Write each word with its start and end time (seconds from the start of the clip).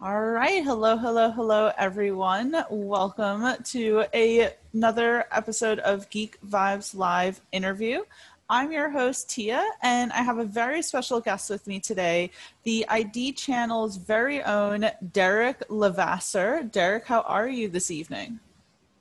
All 0.00 0.20
right. 0.30 0.62
Hello, 0.62 0.96
hello, 0.96 1.28
hello, 1.32 1.72
everyone. 1.76 2.54
Welcome 2.70 3.60
to 3.64 4.04
a, 4.14 4.54
another 4.72 5.24
episode 5.32 5.80
of 5.80 6.08
Geek 6.08 6.38
Vibes 6.46 6.94
Live 6.94 7.40
interview. 7.50 8.04
I'm 8.48 8.70
your 8.70 8.90
host, 8.90 9.28
Tia, 9.28 9.60
and 9.82 10.12
I 10.12 10.18
have 10.18 10.38
a 10.38 10.44
very 10.44 10.82
special 10.82 11.20
guest 11.20 11.50
with 11.50 11.66
me 11.66 11.80
today, 11.80 12.30
the 12.62 12.86
ID 12.88 13.32
channel's 13.32 13.96
very 13.96 14.40
own 14.44 14.88
Derrick 15.12 15.64
Levasseur. 15.68 16.62
Derrick, 16.62 17.04
how 17.04 17.22
are 17.22 17.48
you 17.48 17.66
this 17.66 17.90
evening? 17.90 18.38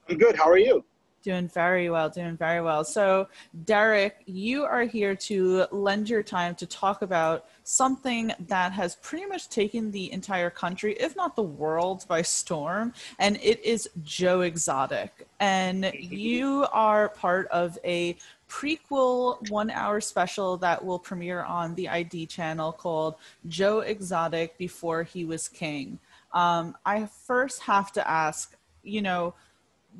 I'm 0.09 0.17
good. 0.17 0.35
How 0.35 0.49
are 0.49 0.57
you? 0.57 0.83
Doing 1.27 1.49
very 1.49 1.89
well, 1.89 2.09
doing 2.09 2.37
very 2.37 2.61
well. 2.61 2.85
So, 2.85 3.27
Derrick, 3.65 4.23
you 4.27 4.63
are 4.63 4.83
here 4.83 5.13
to 5.13 5.65
lend 5.73 6.09
your 6.09 6.23
time 6.23 6.55
to 6.55 6.65
talk 6.65 7.01
about 7.01 7.47
something 7.65 8.31
that 8.47 8.71
has 8.71 8.95
pretty 8.95 9.25
much 9.25 9.49
taken 9.49 9.91
the 9.91 10.09
entire 10.13 10.49
country, 10.49 10.93
if 10.93 11.17
not 11.17 11.35
the 11.35 11.43
world, 11.43 12.05
by 12.07 12.21
storm, 12.21 12.93
and 13.19 13.37
it 13.43 13.61
is 13.65 13.89
Joe 14.03 14.39
Exotic. 14.39 15.27
And 15.41 15.91
you 15.99 16.65
are 16.71 17.09
part 17.09 17.49
of 17.49 17.77
a 17.83 18.15
prequel 18.47 19.49
one 19.49 19.69
hour 19.69 19.99
special 19.99 20.55
that 20.55 20.85
will 20.85 20.97
premiere 20.97 21.43
on 21.43 21.75
the 21.75 21.89
ID 21.89 22.27
channel 22.27 22.71
called 22.71 23.15
Joe 23.49 23.79
Exotic 23.79 24.57
Before 24.57 25.03
He 25.03 25.25
Was 25.25 25.49
King. 25.49 25.99
Um, 26.31 26.77
I 26.85 27.05
first 27.05 27.63
have 27.63 27.91
to 27.91 28.09
ask, 28.09 28.55
you 28.81 29.01
know, 29.01 29.33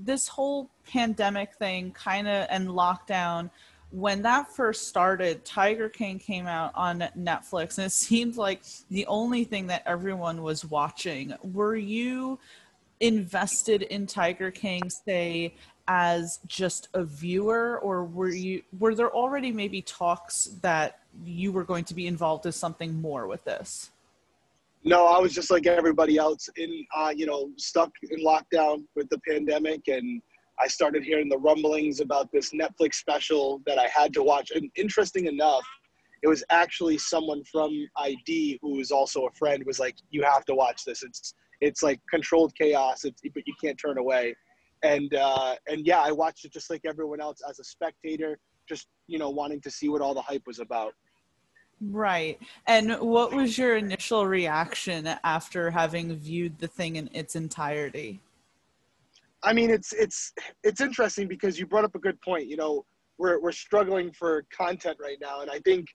this 0.06 0.30
whole 0.30 0.70
pandemic 0.88 1.54
thing 1.56 1.92
kind 1.92 2.28
of 2.28 2.48
and 2.50 2.68
lockdown 2.68 3.50
when 3.92 4.22
that 4.22 4.50
first 4.54 4.88
started 4.88 5.44
tiger 5.46 5.90
king 5.90 6.20
came 6.20 6.48
out 6.48 6.72
on 6.76 7.00
netflix 7.18 7.78
and 7.78 7.88
it 7.88 7.92
seemed 7.92 8.38
like 8.38 8.62
the 8.90 9.06
only 9.08 9.44
thing 9.44 9.68
that 9.68 9.82
everyone 9.86 10.42
was 10.42 10.66
watching 10.66 11.34
were 11.54 11.76
you 11.76 12.38
invested 13.00 13.84
in 13.84 14.06
tiger 14.06 14.52
king 14.52 14.90
say 14.90 15.54
as 15.88 16.40
just 16.48 16.90
a 16.94 17.04
viewer 17.04 17.80
or 17.80 18.04
were 18.04 18.30
you 18.30 18.62
were 18.80 18.94
there 18.94 19.12
already 19.12 19.52
maybe 19.52 19.82
talks 19.82 20.46
that 20.62 21.00
you 21.24 21.52
were 21.52 21.64
going 21.64 21.84
to 21.84 21.94
be 21.94 22.08
involved 22.08 22.46
as 22.46 22.56
something 22.56 23.00
more 23.00 23.26
with 23.28 23.44
this 23.46 23.92
no, 24.88 25.06
I 25.06 25.20
was 25.20 25.34
just 25.34 25.52
like 25.52 25.68
everybody 25.68 26.18
else 26.18 26.50
in, 26.56 26.86
uh, 26.96 27.12
you 27.14 27.26
know, 27.26 27.50
stuck 27.58 27.92
in 28.10 28.24
lockdown 28.24 28.86
with 28.96 29.10
the 29.10 29.20
pandemic. 29.28 29.82
And 29.88 30.22
I 30.60 30.68
started 30.68 31.04
hearing 31.04 31.30
the 31.30 31.38
rumblings 31.38 32.00
about 32.00 32.32
this 32.32 32.52
Netflix 32.52 32.96
special 32.96 33.62
that 33.66 33.78
I 33.78 33.88
had 33.88 34.14
to 34.14 34.24
watch. 34.24 34.52
And 34.52 34.70
interesting 34.76 35.28
enough, 35.28 35.64
it 36.24 36.28
was 36.28 36.44
actually 36.50 36.98
someone 36.98 37.44
from 37.44 37.72
ID 37.98 38.60
who 38.62 38.78
was 38.78 38.92
also 38.92 39.28
a 39.28 39.32
friend 39.32 39.64
was 39.66 39.80
like, 39.80 39.96
you 40.10 40.24
have 40.24 40.46
to 40.46 40.56
watch 40.56 40.84
this. 40.84 41.04
It's, 41.04 41.34
it's 41.62 41.84
like 41.84 42.00
controlled 42.10 42.54
chaos, 42.56 43.04
but 43.04 43.44
you 43.46 43.54
can't 43.62 43.78
turn 43.78 43.98
away. 43.98 44.36
And, 44.84 45.14
uh, 45.14 45.56
and 45.68 45.86
yeah, 45.86 46.02
I 46.02 46.12
watched 46.12 46.46
it 46.46 46.54
just 46.54 46.70
like 46.70 46.82
everyone 46.86 47.22
else 47.22 47.40
as 47.48 47.60
a 47.60 47.64
spectator, 47.64 48.40
just, 48.68 48.88
you 49.08 49.20
know, 49.20 49.30
wanting 49.30 49.62
to 49.62 49.72
see 49.72 49.90
what 49.90 50.02
all 50.02 50.14
the 50.14 50.22
hype 50.22 50.44
was 50.48 50.60
about. 50.60 50.94
Right. 51.80 52.40
And 52.66 52.96
what 53.00 53.32
was 53.32 53.58
your 53.58 53.78
initial 53.78 54.26
reaction 54.26 55.08
after 55.24 55.70
having 55.70 56.16
viewed 56.16 56.58
the 56.58 56.68
thing 56.68 56.96
in 56.96 57.10
its 57.14 57.36
entirety? 57.36 58.22
I 59.44 59.54
mean, 59.54 59.70
it's 59.70 59.94
it's 59.94 60.34
it's 60.64 60.82
interesting 60.82 61.28
because 61.28 61.60
you 61.60 61.68
brought 61.68 61.86
up 61.86 61.96
a 61.96 62.00
good 62.00 62.20
point. 62.22 62.48
You 62.48 62.58
know, 62.58 62.86
we're 63.18 63.40
we're 63.40 63.52
struggling 63.52 64.12
for 64.12 64.46
content 64.56 64.98
right 65.02 65.18
now, 65.22 65.42
and 65.42 65.52
I 65.52 65.60
think 65.60 65.88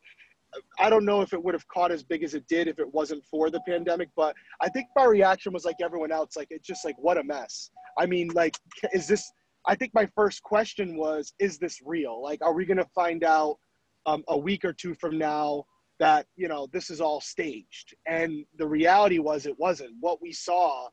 I 0.78 0.90
don't 0.90 1.04
know 1.04 1.22
if 1.22 1.32
it 1.32 1.42
would 1.42 1.54
have 1.54 1.66
caught 1.68 1.90
as 1.90 2.02
big 2.02 2.22
as 2.22 2.34
it 2.34 2.46
did 2.46 2.68
if 2.68 2.78
it 2.78 2.92
wasn't 2.92 3.24
for 3.24 3.50
the 3.50 3.60
pandemic. 3.66 4.10
But 4.16 4.34
I 4.60 4.68
think 4.68 4.88
my 4.96 5.04
reaction 5.04 5.52
was 5.52 5.64
like 5.64 5.76
everyone 5.82 6.12
else, 6.12 6.36
like 6.36 6.48
it's 6.50 6.66
just 6.66 6.84
like 6.84 6.96
what 6.98 7.18
a 7.18 7.24
mess. 7.24 7.70
I 7.98 8.06
mean, 8.06 8.28
like, 8.28 8.56
is 8.92 9.06
this? 9.06 9.30
I 9.66 9.74
think 9.74 9.92
my 9.94 10.06
first 10.14 10.42
question 10.42 10.96
was, 10.96 11.32
is 11.38 11.58
this 11.58 11.78
real? 11.84 12.22
Like, 12.22 12.42
are 12.42 12.52
we 12.52 12.64
gonna 12.64 12.86
find 12.94 13.24
out 13.24 13.58
um, 14.06 14.24
a 14.28 14.38
week 14.38 14.64
or 14.64 14.72
two 14.72 14.94
from 14.94 15.18
now? 15.18 15.64
that 16.00 16.26
you 16.36 16.48
know 16.48 16.66
this 16.72 16.90
is 16.90 17.00
all 17.00 17.20
staged 17.20 17.94
and 18.06 18.44
the 18.56 18.66
reality 18.66 19.20
was 19.20 19.46
it 19.46 19.56
wasn't 19.58 19.94
what 20.00 20.20
we 20.20 20.32
saw 20.32 20.88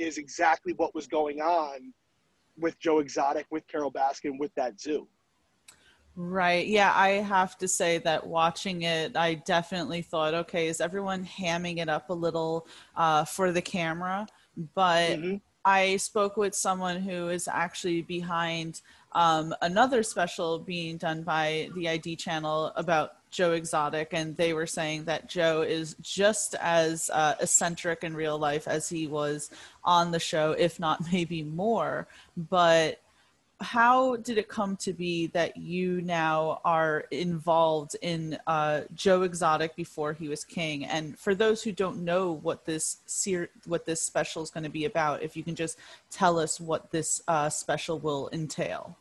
is 0.00 0.18
exactly 0.18 0.72
what 0.74 0.94
was 0.94 1.06
going 1.06 1.40
on 1.40 1.92
with 2.58 2.78
joe 2.78 2.98
exotic 2.98 3.46
with 3.50 3.66
Carole 3.68 3.92
baskin 3.92 4.38
with 4.38 4.54
that 4.54 4.80
zoo. 4.80 5.06
Right. 6.16 6.66
Yeah 6.66 6.92
i 6.94 7.10
have 7.10 7.56
to 7.58 7.68
say 7.68 7.98
that 7.98 8.26
watching 8.26 8.82
it 8.82 9.16
i 9.16 9.34
definitely 9.34 10.02
thought 10.02 10.34
okay 10.34 10.66
is 10.66 10.80
everyone 10.80 11.24
hamming 11.24 11.78
it 11.78 11.88
up 11.88 12.10
a 12.10 12.14
little 12.14 12.66
uh, 12.96 13.24
for 13.24 13.52
the 13.52 13.62
camera? 13.62 14.26
But 14.74 15.10
mm-hmm. 15.10 15.36
i 15.64 15.96
spoke 15.96 16.36
with 16.36 16.54
someone 16.54 17.00
who 17.00 17.28
is 17.28 17.48
actually 17.48 18.02
behind 18.02 18.80
um, 19.12 19.54
another 19.62 20.02
special 20.02 20.58
being 20.58 20.96
done 20.96 21.22
by 21.22 21.68
the 21.74 21.88
ID 21.88 22.16
channel 22.16 22.72
about 22.76 23.19
Joe 23.30 23.52
Exotic, 23.52 24.08
and 24.12 24.36
they 24.36 24.52
were 24.52 24.66
saying 24.66 25.04
that 25.04 25.28
Joe 25.28 25.62
is 25.62 25.94
just 26.00 26.54
as 26.60 27.10
uh, 27.12 27.34
eccentric 27.40 28.04
in 28.04 28.14
real 28.14 28.38
life 28.38 28.66
as 28.66 28.88
he 28.88 29.06
was 29.06 29.50
on 29.84 30.10
the 30.10 30.20
show, 30.20 30.52
if 30.52 30.80
not 30.80 31.00
maybe 31.12 31.42
more. 31.42 32.06
But 32.36 33.00
how 33.60 34.16
did 34.16 34.38
it 34.38 34.48
come 34.48 34.74
to 34.76 34.92
be 34.92 35.26
that 35.28 35.56
you 35.56 36.00
now 36.00 36.60
are 36.64 37.04
involved 37.10 37.94
in 38.00 38.38
uh, 38.46 38.82
Joe 38.94 39.22
Exotic 39.22 39.76
before 39.76 40.14
he 40.14 40.28
was 40.28 40.44
king? 40.44 40.86
And 40.86 41.18
for 41.18 41.34
those 41.34 41.62
who 41.62 41.70
don't 41.70 42.02
know 42.02 42.32
what 42.32 42.64
this 42.64 42.98
ser- 43.06 43.50
what 43.66 43.84
this 43.84 44.00
special 44.00 44.42
is 44.42 44.50
going 44.50 44.64
to 44.64 44.70
be 44.70 44.86
about, 44.86 45.22
if 45.22 45.36
you 45.36 45.42
can 45.42 45.54
just 45.54 45.78
tell 46.10 46.38
us 46.38 46.58
what 46.58 46.90
this 46.90 47.22
uh, 47.28 47.50
special 47.50 47.98
will 47.98 48.30
entail. 48.32 48.96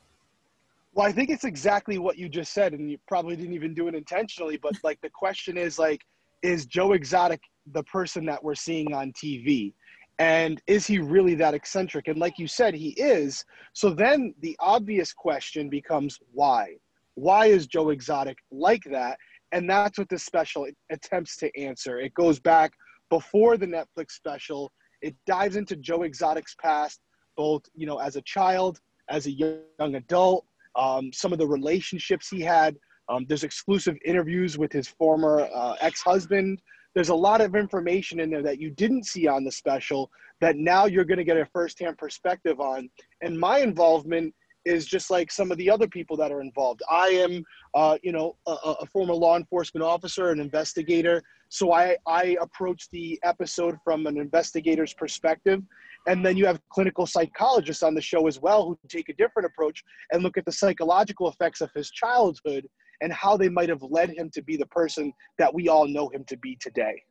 Well, 0.93 1.07
I 1.07 1.11
think 1.11 1.29
it's 1.29 1.43
exactly 1.43 1.97
what 1.97 2.17
you 2.17 2.29
just 2.29 2.51
said, 2.53 2.73
and 2.73 2.89
you 2.89 2.97
probably 3.07 3.35
didn't 3.35 3.53
even 3.53 3.73
do 3.73 3.87
it 3.87 3.95
intentionally. 3.95 4.57
But 4.57 4.73
like 4.83 4.99
the 5.01 5.09
question 5.09 5.57
is 5.57 5.79
like, 5.79 6.01
is 6.41 6.65
Joe 6.65 6.93
Exotic 6.93 7.41
the 7.71 7.83
person 7.83 8.25
that 8.25 8.43
we're 8.43 8.55
seeing 8.55 8.93
on 8.93 9.13
TV? 9.13 9.73
And 10.17 10.61
is 10.67 10.85
he 10.85 10.99
really 10.99 11.35
that 11.35 11.53
eccentric? 11.53 12.07
And 12.09 12.17
like 12.17 12.37
you 12.37 12.47
said, 12.47 12.73
he 12.73 12.89
is. 12.89 13.45
So 13.73 13.91
then 13.91 14.33
the 14.41 14.55
obvious 14.59 15.13
question 15.13 15.69
becomes 15.69 16.19
why? 16.33 16.75
Why 17.15 17.45
is 17.45 17.67
Joe 17.67 17.89
Exotic 17.89 18.37
like 18.51 18.83
that? 18.91 19.17
And 19.51 19.69
that's 19.69 19.97
what 19.97 20.09
this 20.09 20.23
special 20.23 20.67
attempts 20.91 21.37
to 21.37 21.57
answer. 21.57 21.99
It 21.99 22.13
goes 22.13 22.39
back 22.39 22.73
before 23.09 23.57
the 23.57 23.65
Netflix 23.65 24.11
special. 24.11 24.71
It 25.01 25.15
dives 25.25 25.55
into 25.55 25.77
Joe 25.77 26.03
Exotic's 26.03 26.55
past, 26.61 26.99
both 27.37 27.63
you 27.73 27.87
know 27.87 27.99
as 27.99 28.17
a 28.17 28.21
child, 28.23 28.79
as 29.09 29.25
a 29.25 29.31
young 29.31 29.95
adult, 29.95 30.45
um, 30.79 31.11
some 31.13 31.33
of 31.33 31.39
the 31.39 31.47
relationships 31.47 32.29
he 32.29 32.41
had. 32.41 32.75
Um, 33.09 33.25
there's 33.27 33.43
exclusive 33.43 33.97
interviews 34.05 34.57
with 34.57 34.71
his 34.71 34.87
former 34.87 35.47
uh, 35.53 35.75
ex-husband. 35.81 36.61
There's 36.95 37.09
a 37.09 37.15
lot 37.15 37.41
of 37.41 37.55
information 37.55 38.19
in 38.19 38.29
there 38.29 38.43
that 38.43 38.59
you 38.59 38.71
didn't 38.71 39.05
see 39.05 39.27
on 39.27 39.43
the 39.43 39.51
special 39.51 40.09
that 40.41 40.55
now 40.55 40.85
you're 40.85 41.05
going 41.05 41.17
to 41.17 41.23
get 41.23 41.37
a 41.37 41.45
firsthand 41.45 41.97
perspective 41.97 42.59
on. 42.59 42.89
And 43.21 43.37
my 43.37 43.59
involvement 43.59 44.33
is 44.65 44.85
just 44.85 45.09
like 45.09 45.31
some 45.31 45.51
of 45.51 45.57
the 45.57 45.69
other 45.69 45.87
people 45.87 46.15
that 46.17 46.31
are 46.31 46.41
involved. 46.41 46.81
I 46.89 47.07
am, 47.07 47.43
uh, 47.73 47.97
you 48.03 48.11
know, 48.11 48.35
a, 48.47 48.51
a, 48.51 48.85
former 48.85 49.13
law 49.13 49.37
enforcement 49.37 49.83
officer, 49.83 50.31
an 50.31 50.39
investigator. 50.39 51.23
So 51.49 51.71
I, 51.71 51.95
I 52.05 52.37
approach 52.41 52.89
the 52.91 53.19
episode 53.23 53.77
from 53.83 54.05
an 54.05 54.17
investigator's 54.17 54.93
perspective. 54.93 55.61
And 56.07 56.25
then 56.25 56.37
you 56.37 56.45
have 56.45 56.59
clinical 56.69 57.05
psychologists 57.05 57.83
on 57.83 57.93
the 57.93 58.01
show 58.01 58.27
as 58.27 58.39
well 58.39 58.67
who 58.67 58.79
take 58.87 59.09
a 59.09 59.13
different 59.13 59.45
approach 59.45 59.83
and 60.11 60.23
look 60.23 60.37
at 60.37 60.45
the 60.45 60.51
psychological 60.51 61.29
effects 61.29 61.61
of 61.61 61.69
his 61.75 61.91
childhood 61.91 62.67
and 63.01 63.13
how 63.13 63.37
they 63.37 63.49
might 63.49 63.69
have 63.69 63.83
led 63.83 64.09
him 64.09 64.29
to 64.31 64.41
be 64.41 64.57
the 64.57 64.65
person 64.67 65.13
that 65.37 65.53
we 65.53 65.69
all 65.69 65.87
know 65.87 66.09
him 66.09 66.23
to 66.25 66.37
be 66.37 66.57
today. 66.59 67.03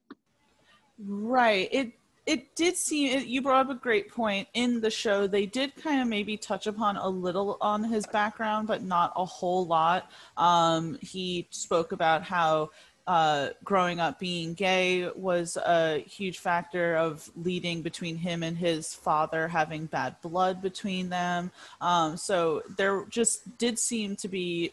Right. 0.98 1.68
It 1.70 1.92
it 2.28 2.54
did 2.54 2.76
seem 2.76 3.24
you 3.26 3.40
brought 3.40 3.64
up 3.64 3.70
a 3.70 3.74
great 3.74 4.10
point 4.10 4.46
in 4.52 4.82
the 4.82 4.90
show 4.90 5.26
they 5.26 5.46
did 5.46 5.74
kind 5.76 6.02
of 6.02 6.06
maybe 6.06 6.36
touch 6.36 6.66
upon 6.66 6.98
a 6.98 7.08
little 7.08 7.56
on 7.62 7.82
his 7.82 8.06
background 8.08 8.68
but 8.68 8.82
not 8.82 9.14
a 9.16 9.24
whole 9.24 9.66
lot 9.66 10.10
um, 10.36 10.98
he 11.00 11.48
spoke 11.50 11.92
about 11.92 12.22
how 12.22 12.68
uh, 13.08 13.48
growing 13.64 14.00
up 14.00 14.18
being 14.18 14.52
gay 14.52 15.08
was 15.16 15.56
a 15.56 16.00
huge 16.00 16.40
factor 16.40 16.94
of 16.94 17.30
leading 17.36 17.80
between 17.80 18.16
him 18.16 18.42
and 18.42 18.58
his 18.58 18.92
father 18.92 19.48
having 19.48 19.86
bad 19.86 20.14
blood 20.20 20.60
between 20.60 21.08
them. 21.08 21.50
Um, 21.80 22.18
so 22.18 22.62
there 22.76 23.06
just 23.08 23.56
did 23.56 23.78
seem 23.78 24.14
to 24.16 24.28
be, 24.28 24.70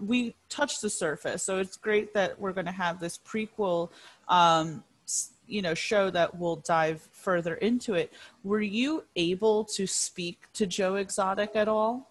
we 0.00 0.34
touched 0.48 0.80
the 0.80 0.88
surface. 0.88 1.42
So 1.42 1.58
it's 1.58 1.76
great 1.76 2.14
that 2.14 2.40
we're 2.40 2.54
going 2.54 2.64
to 2.64 2.72
have 2.72 3.00
this 3.00 3.18
prequel, 3.18 3.90
um, 4.28 4.82
you 5.46 5.60
know, 5.60 5.74
show 5.74 6.08
that 6.08 6.38
will 6.38 6.56
dive 6.56 7.06
further 7.12 7.56
into 7.56 7.92
it. 7.92 8.10
Were 8.44 8.62
you 8.62 9.04
able 9.14 9.64
to 9.76 9.86
speak 9.86 10.40
to 10.54 10.66
Joe 10.66 10.94
Exotic 10.94 11.50
at 11.54 11.68
all? 11.68 12.08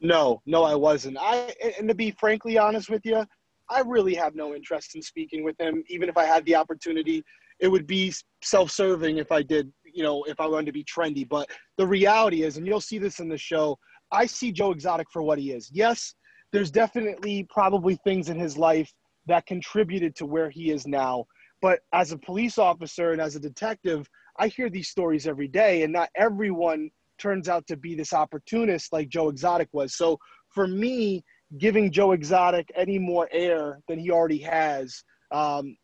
No, 0.00 0.40
no, 0.46 0.62
I 0.62 0.74
wasn't. 0.74 1.18
I, 1.20 1.54
and 1.78 1.86
to 1.88 1.94
be 1.94 2.12
frankly 2.12 2.56
honest 2.56 2.88
with 2.88 3.04
you, 3.04 3.26
I 3.70 3.80
really 3.80 4.14
have 4.14 4.34
no 4.34 4.54
interest 4.54 4.94
in 4.94 5.02
speaking 5.02 5.44
with 5.44 5.58
him, 5.60 5.82
even 5.88 6.08
if 6.08 6.16
I 6.16 6.24
had 6.24 6.44
the 6.44 6.56
opportunity. 6.56 7.24
it 7.60 7.68
would 7.68 7.86
be 7.86 8.12
self-serving 8.42 9.18
if 9.18 9.30
I 9.30 9.42
did, 9.42 9.72
you 9.84 10.02
know, 10.02 10.24
if 10.24 10.40
I 10.40 10.46
wanted 10.46 10.66
to 10.66 10.72
be 10.72 10.84
trendy. 10.84 11.28
But 11.28 11.48
the 11.76 11.86
reality 11.86 12.42
is, 12.42 12.56
and 12.56 12.66
you'll 12.66 12.80
see 12.80 12.98
this 12.98 13.20
in 13.20 13.28
the 13.28 13.38
show, 13.38 13.78
I 14.10 14.26
see 14.26 14.52
Joe 14.52 14.70
Exotic 14.72 15.06
for 15.12 15.22
what 15.22 15.38
he 15.38 15.52
is. 15.52 15.70
Yes, 15.72 16.14
there's 16.52 16.70
definitely 16.70 17.46
probably 17.50 17.96
things 18.04 18.28
in 18.28 18.38
his 18.38 18.56
life 18.56 18.92
that 19.26 19.46
contributed 19.46 20.14
to 20.16 20.26
where 20.26 20.50
he 20.50 20.70
is 20.70 20.86
now. 20.86 21.24
But 21.62 21.80
as 21.92 22.12
a 22.12 22.18
police 22.18 22.58
officer 22.58 23.12
and 23.12 23.20
as 23.20 23.36
a 23.36 23.40
detective, 23.40 24.08
I 24.38 24.48
hear 24.48 24.68
these 24.68 24.88
stories 24.88 25.26
every 25.26 25.48
day, 25.48 25.82
and 25.82 25.92
not 25.92 26.10
everyone 26.16 26.90
turns 27.18 27.48
out 27.48 27.66
to 27.68 27.76
be 27.76 27.94
this 27.94 28.12
opportunist 28.12 28.92
like 28.92 29.08
Joe 29.08 29.28
Exotic 29.28 29.68
was. 29.72 29.94
So 29.94 30.18
for 30.48 30.66
me, 30.66 31.24
giving 31.58 31.90
Joe 31.90 32.12
Exotic 32.12 32.70
any 32.74 32.98
more 32.98 33.28
air 33.32 33.80
than 33.88 33.98
he 33.98 34.10
already 34.10 34.38
has, 34.38 35.02
um, 35.30 35.76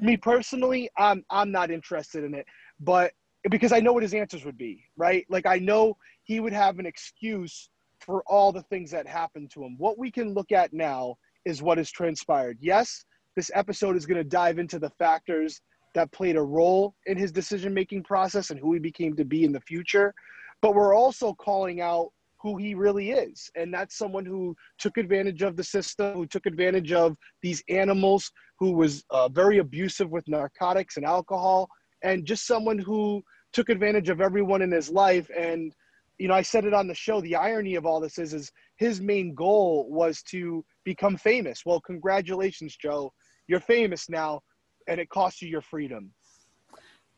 me 0.00 0.16
personally, 0.16 0.90
I'm 0.96 1.24
I'm 1.30 1.52
not 1.52 1.70
interested 1.70 2.24
in 2.24 2.34
it. 2.34 2.46
But 2.80 3.12
because 3.50 3.72
I 3.72 3.80
know 3.80 3.92
what 3.92 4.02
his 4.02 4.14
answers 4.14 4.44
would 4.44 4.58
be, 4.58 4.84
right? 4.96 5.24
Like 5.28 5.46
I 5.46 5.58
know 5.58 5.96
he 6.24 6.40
would 6.40 6.52
have 6.52 6.78
an 6.78 6.86
excuse 6.86 7.68
for 8.00 8.22
all 8.26 8.52
the 8.52 8.62
things 8.62 8.90
that 8.90 9.06
happened 9.06 9.50
to 9.52 9.64
him. 9.64 9.76
What 9.78 9.98
we 9.98 10.10
can 10.10 10.34
look 10.34 10.52
at 10.52 10.72
now 10.72 11.16
is 11.44 11.62
what 11.62 11.78
has 11.78 11.90
transpired. 11.90 12.58
Yes, 12.60 13.04
this 13.36 13.50
episode 13.54 13.96
is 13.96 14.06
going 14.06 14.18
to 14.18 14.24
dive 14.24 14.58
into 14.58 14.78
the 14.78 14.90
factors 14.90 15.60
that 15.94 16.10
played 16.12 16.36
a 16.36 16.42
role 16.42 16.94
in 17.06 17.16
his 17.16 17.30
decision 17.30 17.72
making 17.72 18.02
process 18.02 18.50
and 18.50 18.58
who 18.58 18.72
he 18.72 18.78
became 18.78 19.14
to 19.16 19.24
be 19.24 19.44
in 19.44 19.52
the 19.52 19.60
future. 19.60 20.12
But 20.60 20.74
we're 20.74 20.94
also 20.94 21.34
calling 21.34 21.80
out 21.80 22.10
who 22.44 22.58
he 22.58 22.74
really 22.74 23.10
is. 23.10 23.50
And 23.56 23.72
that's 23.72 23.96
someone 23.96 24.26
who 24.26 24.54
took 24.78 24.98
advantage 24.98 25.40
of 25.40 25.56
the 25.56 25.64
system, 25.64 26.12
who 26.12 26.26
took 26.26 26.44
advantage 26.44 26.92
of 26.92 27.16
these 27.42 27.64
animals, 27.70 28.30
who 28.58 28.72
was 28.72 29.02
uh, 29.08 29.30
very 29.30 29.58
abusive 29.58 30.10
with 30.10 30.28
narcotics 30.28 30.98
and 30.98 31.06
alcohol, 31.06 31.68
and 32.02 32.26
just 32.26 32.46
someone 32.46 32.78
who 32.78 33.22
took 33.54 33.70
advantage 33.70 34.10
of 34.10 34.20
everyone 34.20 34.60
in 34.60 34.70
his 34.70 34.90
life. 34.90 35.26
And, 35.34 35.74
you 36.18 36.28
know, 36.28 36.34
I 36.34 36.42
said 36.42 36.66
it 36.66 36.74
on 36.74 36.86
the 36.86 36.94
show. 36.94 37.22
The 37.22 37.34
irony 37.34 37.76
of 37.76 37.86
all 37.86 37.98
this 37.98 38.18
is, 38.18 38.34
is 38.34 38.52
his 38.76 39.00
main 39.00 39.34
goal 39.34 39.88
was 39.90 40.22
to 40.24 40.62
become 40.84 41.16
famous. 41.16 41.62
Well, 41.64 41.80
congratulations, 41.80 42.76
Joe. 42.76 43.10
You're 43.48 43.60
famous 43.60 44.10
now 44.10 44.40
and 44.86 45.00
it 45.00 45.08
costs 45.08 45.40
you 45.40 45.48
your 45.48 45.62
freedom. 45.62 46.10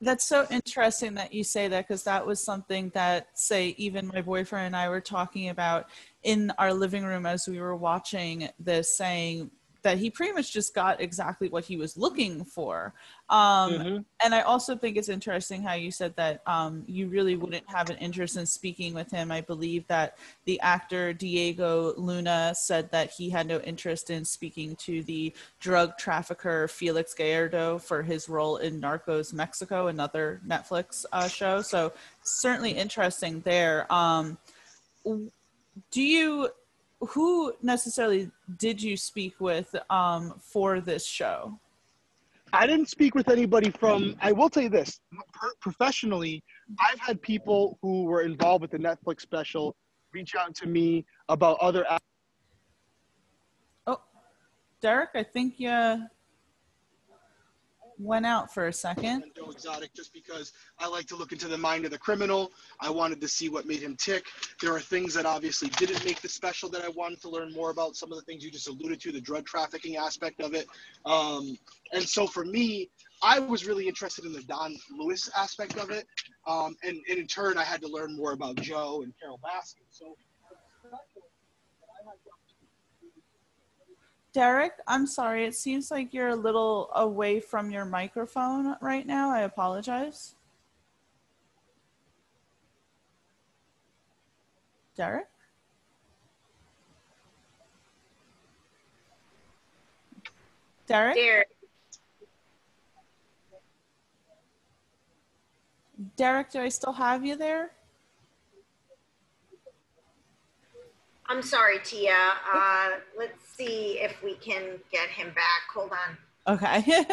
That's 0.00 0.24
so 0.24 0.46
interesting 0.50 1.14
that 1.14 1.32
you 1.32 1.42
say 1.42 1.68
that 1.68 1.88
because 1.88 2.04
that 2.04 2.26
was 2.26 2.44
something 2.44 2.90
that, 2.94 3.28
say, 3.34 3.68
even 3.78 4.08
my 4.08 4.20
boyfriend 4.20 4.66
and 4.66 4.76
I 4.76 4.90
were 4.90 5.00
talking 5.00 5.48
about 5.48 5.86
in 6.22 6.52
our 6.58 6.74
living 6.74 7.04
room 7.04 7.24
as 7.24 7.48
we 7.48 7.60
were 7.60 7.76
watching 7.76 8.48
this, 8.58 8.96
saying, 8.96 9.50
that 9.86 9.98
he 9.98 10.10
pretty 10.10 10.32
much 10.32 10.52
just 10.52 10.74
got 10.74 11.00
exactly 11.00 11.48
what 11.48 11.64
he 11.64 11.76
was 11.76 11.96
looking 11.96 12.44
for. 12.44 12.92
Um, 13.28 13.72
mm-hmm. 13.72 13.98
And 14.20 14.34
I 14.34 14.40
also 14.40 14.74
think 14.74 14.96
it's 14.96 15.08
interesting 15.08 15.62
how 15.62 15.74
you 15.74 15.92
said 15.92 16.16
that 16.16 16.42
um, 16.44 16.82
you 16.88 17.06
really 17.06 17.36
wouldn't 17.36 17.70
have 17.70 17.88
an 17.88 17.96
interest 17.98 18.36
in 18.36 18.46
speaking 18.46 18.94
with 18.94 19.12
him. 19.12 19.30
I 19.30 19.42
believe 19.42 19.86
that 19.86 20.18
the 20.44 20.58
actor 20.60 21.12
Diego 21.12 21.94
Luna 21.96 22.52
said 22.56 22.90
that 22.90 23.12
he 23.12 23.30
had 23.30 23.46
no 23.46 23.60
interest 23.60 24.10
in 24.10 24.24
speaking 24.24 24.74
to 24.76 25.04
the 25.04 25.32
drug 25.60 25.96
trafficker 25.98 26.66
Felix 26.66 27.14
Gallardo 27.14 27.78
for 27.78 28.02
his 28.02 28.28
role 28.28 28.56
in 28.56 28.80
Narcos 28.80 29.32
Mexico, 29.32 29.86
another 29.86 30.40
Netflix 30.44 31.04
uh, 31.12 31.28
show. 31.28 31.62
So 31.62 31.92
certainly 32.24 32.72
interesting 32.72 33.40
there. 33.42 33.86
Um, 33.92 34.36
do 35.92 36.02
you 36.02 36.48
who 37.06 37.54
necessarily 37.62 38.30
did 38.58 38.82
you 38.82 38.96
speak 38.96 39.40
with 39.40 39.74
um, 39.90 40.34
for 40.40 40.80
this 40.80 41.06
show? 41.06 41.58
I 42.52 42.66
didn't 42.66 42.88
speak 42.88 43.14
with 43.14 43.28
anybody 43.28 43.70
from. 43.70 44.16
I 44.20 44.32
will 44.32 44.48
tell 44.48 44.62
you 44.62 44.68
this: 44.68 45.00
professionally, 45.60 46.42
I've 46.78 47.00
had 47.00 47.20
people 47.20 47.78
who 47.82 48.04
were 48.04 48.22
involved 48.22 48.62
with 48.62 48.70
the 48.70 48.78
Netflix 48.78 49.22
special 49.22 49.74
reach 50.12 50.34
out 50.34 50.54
to 50.56 50.66
me 50.66 51.04
about 51.28 51.58
other. 51.60 51.84
Oh, 53.86 54.00
Derrick, 54.80 55.10
I 55.14 55.22
think 55.22 55.58
you 55.58 56.02
went 57.98 58.26
out 58.26 58.52
for 58.52 58.66
a 58.66 58.72
second. 58.72 59.24
Exotic, 59.50 59.94
just 59.94 60.12
because 60.12 60.52
I 60.78 60.88
like 60.88 61.06
to 61.06 61.16
look 61.16 61.32
into 61.32 61.48
the 61.48 61.58
mind 61.58 61.84
of 61.84 61.90
the 61.90 61.98
criminal. 61.98 62.52
I 62.80 62.90
wanted 62.90 63.20
to 63.20 63.28
see 63.28 63.48
what 63.48 63.66
made 63.66 63.80
him 63.80 63.96
tick. 63.96 64.26
There 64.60 64.74
are 64.74 64.80
things 64.80 65.14
that 65.14 65.26
obviously 65.26 65.68
didn't 65.70 66.04
make 66.04 66.20
the 66.20 66.28
special 66.28 66.68
that 66.70 66.84
I 66.84 66.88
wanted 66.88 67.20
to 67.22 67.30
learn 67.30 67.52
more 67.52 67.70
about. 67.70 67.96
Some 67.96 68.12
of 68.12 68.18
the 68.18 68.24
things 68.24 68.44
you 68.44 68.50
just 68.50 68.68
alluded 68.68 69.00
to, 69.00 69.12
the 69.12 69.20
drug 69.20 69.46
trafficking 69.46 69.96
aspect 69.96 70.40
of 70.40 70.54
it. 70.54 70.66
Um, 71.04 71.58
and 71.92 72.02
so 72.02 72.26
for 72.26 72.44
me, 72.44 72.90
I 73.22 73.38
was 73.38 73.66
really 73.66 73.88
interested 73.88 74.24
in 74.24 74.32
the 74.32 74.42
Don 74.42 74.76
Lewis 74.96 75.30
aspect 75.36 75.76
of 75.78 75.90
it. 75.90 76.06
Um, 76.46 76.76
and, 76.82 76.98
and 77.08 77.18
in 77.18 77.26
turn, 77.26 77.56
I 77.56 77.64
had 77.64 77.80
to 77.82 77.88
learn 77.88 78.16
more 78.16 78.32
about 78.32 78.56
Joe 78.56 79.02
and 79.02 79.12
Carole 79.20 79.40
Baskin. 79.42 79.86
So 79.90 80.16
Derrick, 84.36 84.74
I'm 84.86 85.06
sorry. 85.06 85.46
It 85.46 85.54
seems 85.54 85.90
like 85.90 86.12
you're 86.12 86.28
a 86.28 86.36
little 86.36 86.90
away 86.94 87.40
from 87.40 87.70
your 87.70 87.86
microphone 87.86 88.76
right 88.82 89.06
now. 89.06 89.30
I 89.30 89.40
apologize. 89.40 90.34
Derrick? 94.94 95.24
Derrick? 100.86 101.14
Derrick. 101.14 101.48
Derrick, 106.14 106.50
do 106.50 106.60
I 106.60 106.68
still 106.68 106.92
have 106.92 107.24
you 107.24 107.36
there? 107.36 107.70
I'm 111.28 111.42
sorry, 111.42 111.78
Tia. 111.82 112.14
Uh, 112.52 112.90
let's 113.18 113.48
see 113.56 113.98
if 114.00 114.22
we 114.22 114.34
can 114.34 114.78
get 114.92 115.08
him 115.08 115.28
back. 115.28 115.62
Hold 115.74 115.92
on. 115.92 116.16
Okay. 116.46 117.04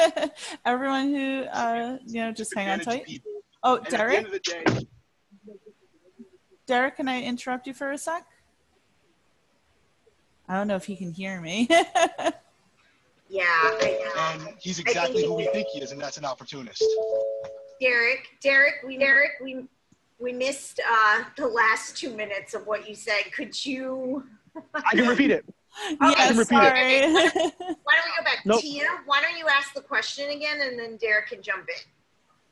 Everyone 0.66 1.10
who, 1.10 1.44
uh, 1.52 1.98
you 2.06 2.22
know, 2.22 2.32
just 2.32 2.54
hang 2.56 2.70
on 2.70 2.80
tight. 2.80 3.22
Oh, 3.64 3.78
and 3.78 3.88
Derrick? 3.88 4.44
Day, 4.44 4.88
Derrick, 6.68 6.98
can 6.98 7.08
I 7.08 7.24
interrupt 7.24 7.66
you 7.66 7.74
for 7.74 7.92
a 7.92 7.98
sec? 7.98 8.26
I 10.48 10.58
don't 10.58 10.68
know 10.68 10.76
if 10.76 10.86
he 10.86 10.96
can 10.96 11.12
hear 11.12 11.42
me. 11.42 11.68
yeah. 11.72 13.44
I, 13.46 14.34
know. 14.38 14.46
and 14.46 14.56
he's 14.60 14.80
exactly 14.80 15.26
who 15.26 15.34
we 15.34 15.48
think 15.48 15.68
he 15.70 15.82
is, 15.82 15.92
and 15.92 16.00
that's 16.00 16.18
an 16.18 16.26
opportunist. 16.26 16.84
Derrick, 17.82 18.28
Derrick, 18.42 18.76
we, 18.86 18.98
Derrick, 18.98 19.32
we 19.42 19.66
we 20.20 20.34
missed 20.34 20.80
uh, 20.88 21.24
the 21.38 21.48
last 21.48 21.98
two 21.98 22.16
minutes 22.16 22.54
of 22.54 22.66
what 22.66 22.88
you 22.88 22.96
said. 22.96 23.32
Could 23.36 23.66
you? 23.66 24.24
I 24.74 24.92
can 24.92 25.08
repeat 25.08 25.32
it. 25.32 25.46
Okay, 25.86 25.98
yes, 26.02 26.16
I 26.20 26.28
can 26.28 26.38
repeat 26.38 26.56
sorry. 26.56 26.96
it. 26.96 27.54
Why 27.60 27.96
don't 27.96 28.06
we 28.06 28.14
go 28.18 28.24
back? 28.24 28.40
Nope. 28.46 28.62
Tia, 28.62 28.86
why 29.06 29.22
don't 29.22 29.38
you 29.38 29.48
ask 29.48 29.74
the 29.74 29.82
question 29.82 30.30
again 30.30 30.62
and 30.62 30.78
then 30.78 30.98
Derrick 30.98 31.28
can 31.30 31.42
jump 31.42 31.68
in. 31.70 31.92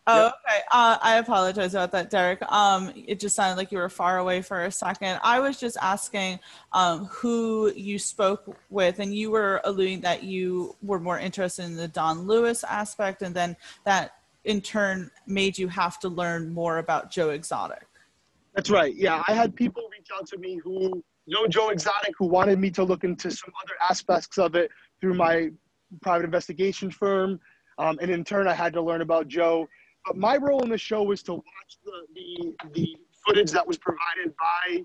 Oh, 0.07 0.27
okay. 0.27 0.61
Uh, 0.71 0.97
I 1.01 1.17
apologize 1.17 1.75
about 1.75 1.91
that, 1.91 2.09
Derrick. 2.09 2.41
Um, 2.51 2.91
it 2.95 3.19
just 3.19 3.35
sounded 3.35 3.55
like 3.55 3.71
you 3.71 3.77
were 3.77 3.89
far 3.89 4.17
away 4.17 4.41
for 4.41 4.65
a 4.65 4.71
second. 4.71 5.19
I 5.23 5.39
was 5.39 5.59
just 5.59 5.77
asking 5.79 6.39
um, 6.73 7.05
who 7.05 7.71
you 7.75 7.99
spoke 7.99 8.57
with, 8.71 8.99
and 8.99 9.13
you 9.13 9.29
were 9.29 9.61
alluding 9.63 10.01
that 10.01 10.23
you 10.23 10.75
were 10.81 10.99
more 10.99 11.19
interested 11.19 11.65
in 11.65 11.75
the 11.75 11.87
Don 11.87 12.25
Lewis 12.25 12.63
aspect, 12.63 13.21
and 13.21 13.35
then 13.35 13.55
that 13.85 14.20
in 14.45 14.61
turn 14.61 15.11
made 15.27 15.57
you 15.57 15.67
have 15.67 15.99
to 15.99 16.09
learn 16.09 16.53
more 16.53 16.79
about 16.79 17.11
Joe 17.11 17.29
Exotic. 17.29 17.85
That's 18.53 18.69
right. 18.69 18.93
Yeah, 18.95 19.23
I 19.27 19.33
had 19.33 19.55
people 19.55 19.83
reach 19.91 20.09
out 20.13 20.27
to 20.27 20.37
me 20.37 20.59
who 20.63 21.03
know 21.27 21.47
Joe 21.47 21.69
Exotic, 21.69 22.13
who 22.17 22.25
wanted 22.25 22.59
me 22.59 22.69
to 22.71 22.83
look 22.83 23.03
into 23.03 23.31
some 23.31 23.51
other 23.63 23.73
aspects 23.89 24.37
of 24.37 24.55
it 24.55 24.71
through 24.99 25.13
my 25.13 25.51
private 26.01 26.25
investigation 26.25 26.91
firm, 26.91 27.39
um, 27.77 27.97
and 28.01 28.11
in 28.11 28.23
turn, 28.23 28.47
I 28.47 28.53
had 28.53 28.73
to 28.73 28.81
learn 28.81 29.01
about 29.01 29.27
Joe. 29.27 29.67
But 30.05 30.17
my 30.17 30.37
role 30.37 30.63
in 30.63 30.69
the 30.69 30.77
show 30.77 31.03
was 31.03 31.21
to 31.23 31.33
watch 31.33 31.77
the, 31.85 31.91
the, 32.15 32.55
the 32.73 32.97
footage 33.25 33.51
that 33.51 33.65
was 33.65 33.77
provided 33.77 34.33
by 34.37 34.83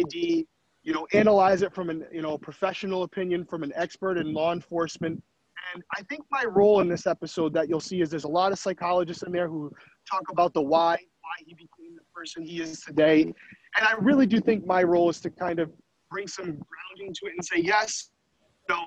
ID, 0.00 0.46
you 0.82 0.92
know, 0.92 1.06
analyze 1.12 1.62
it 1.62 1.72
from 1.74 1.90
an 1.90 2.04
you 2.12 2.22
know 2.22 2.36
professional 2.36 3.02
opinion 3.04 3.44
from 3.44 3.62
an 3.62 3.72
expert 3.74 4.18
in 4.18 4.32
law 4.32 4.52
enforcement, 4.52 5.22
and 5.76 5.84
I 5.94 6.02
think 6.04 6.24
my 6.30 6.44
role 6.44 6.80
in 6.80 6.88
this 6.88 7.06
episode 7.06 7.52
that 7.52 7.68
you'll 7.68 7.80
see 7.80 8.00
is 8.00 8.08
there's 8.08 8.24
a 8.24 8.28
lot 8.28 8.50
of 8.50 8.58
psychologists 8.58 9.22
in 9.24 9.30
there 9.30 9.46
who 9.46 9.70
talk 10.10 10.22
about 10.30 10.54
the 10.54 10.62
why, 10.62 10.94
why 10.94 11.44
he 11.44 11.52
became 11.52 11.94
the 11.94 12.02
person 12.14 12.42
he 12.42 12.62
is 12.62 12.80
today. 12.80 13.24
And 13.24 13.34
I 13.86 13.92
really 14.00 14.26
do 14.26 14.40
think 14.40 14.64
my 14.64 14.82
role 14.82 15.10
is 15.10 15.20
to 15.20 15.28
kind 15.28 15.58
of 15.58 15.70
bring 16.10 16.28
some 16.28 16.46
grounding 16.46 17.12
to 17.12 17.26
it 17.26 17.34
and 17.36 17.44
say, 17.44 17.58
yes, 17.58 18.08
you 18.66 18.74
know, 18.74 18.84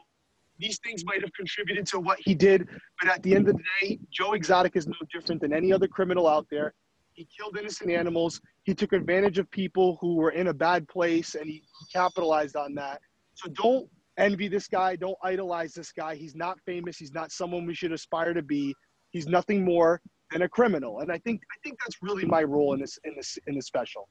these 0.57 0.79
things 0.79 1.05
might 1.05 1.21
have 1.21 1.31
contributed 1.33 1.85
to 1.87 1.99
what 1.99 2.17
he 2.21 2.33
did, 2.33 2.67
but 2.99 3.11
at 3.11 3.21
the 3.21 3.35
end 3.35 3.47
of 3.47 3.55
the 3.55 3.63
day, 3.81 3.99
Joe 4.09 4.33
Exotic 4.33 4.75
is 4.75 4.87
no 4.87 4.95
different 5.13 5.41
than 5.41 5.53
any 5.53 5.71
other 5.71 5.87
criminal 5.87 6.27
out 6.27 6.47
there. 6.49 6.73
He 7.13 7.27
killed 7.37 7.55
innocent 7.55 7.91
animals. 7.91 8.41
He 8.63 8.73
took 8.73 8.93
advantage 8.93 9.37
of 9.37 9.49
people 9.51 9.99
who 10.01 10.15
were 10.15 10.31
in 10.31 10.47
a 10.47 10.53
bad 10.55 10.87
place, 10.87 11.35
and 11.35 11.45
he 11.45 11.61
capitalized 11.93 12.55
on 12.55 12.73
that. 12.75 12.99
So 13.35 13.47
don't 13.51 13.87
envy 14.19 14.47
this 14.47 14.67
guy. 14.67 14.95
Don't 14.95 15.17
idolize 15.23 15.73
this 15.73 15.91
guy. 15.91 16.15
He's 16.15 16.35
not 16.35 16.59
famous. 16.65 16.97
He's 16.97 17.13
not 17.13 17.31
someone 17.31 17.65
we 17.65 17.73
should 17.73 17.91
aspire 17.91 18.33
to 18.33 18.43
be. 18.43 18.75
He's 19.11 19.27
nothing 19.27 19.65
more 19.65 20.01
than 20.31 20.43
a 20.43 20.49
criminal. 20.49 20.99
And 20.99 21.11
I 21.11 21.17
think 21.19 21.41
I 21.51 21.57
think 21.63 21.79
that's 21.83 21.97
really 22.01 22.25
my 22.25 22.43
role 22.43 22.73
in 22.73 22.81
this 22.81 22.99
in 23.03 23.15
this 23.15 23.37
in 23.47 23.55
this 23.55 23.65
special. 23.65 24.07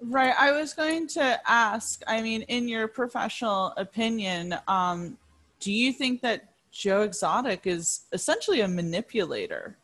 Right. 0.00 0.34
I 0.36 0.50
was 0.50 0.74
going 0.74 1.06
to 1.08 1.40
ask, 1.46 2.02
I 2.08 2.22
mean, 2.22 2.42
in 2.42 2.66
your 2.68 2.88
professional 2.88 3.72
opinion, 3.76 4.56
um, 4.66 5.16
do 5.60 5.72
you 5.72 5.92
think 5.92 6.20
that 6.22 6.54
Joe 6.72 7.02
Exotic 7.02 7.68
is 7.68 8.06
essentially 8.12 8.62
a 8.62 8.68
manipulator? 8.68 9.76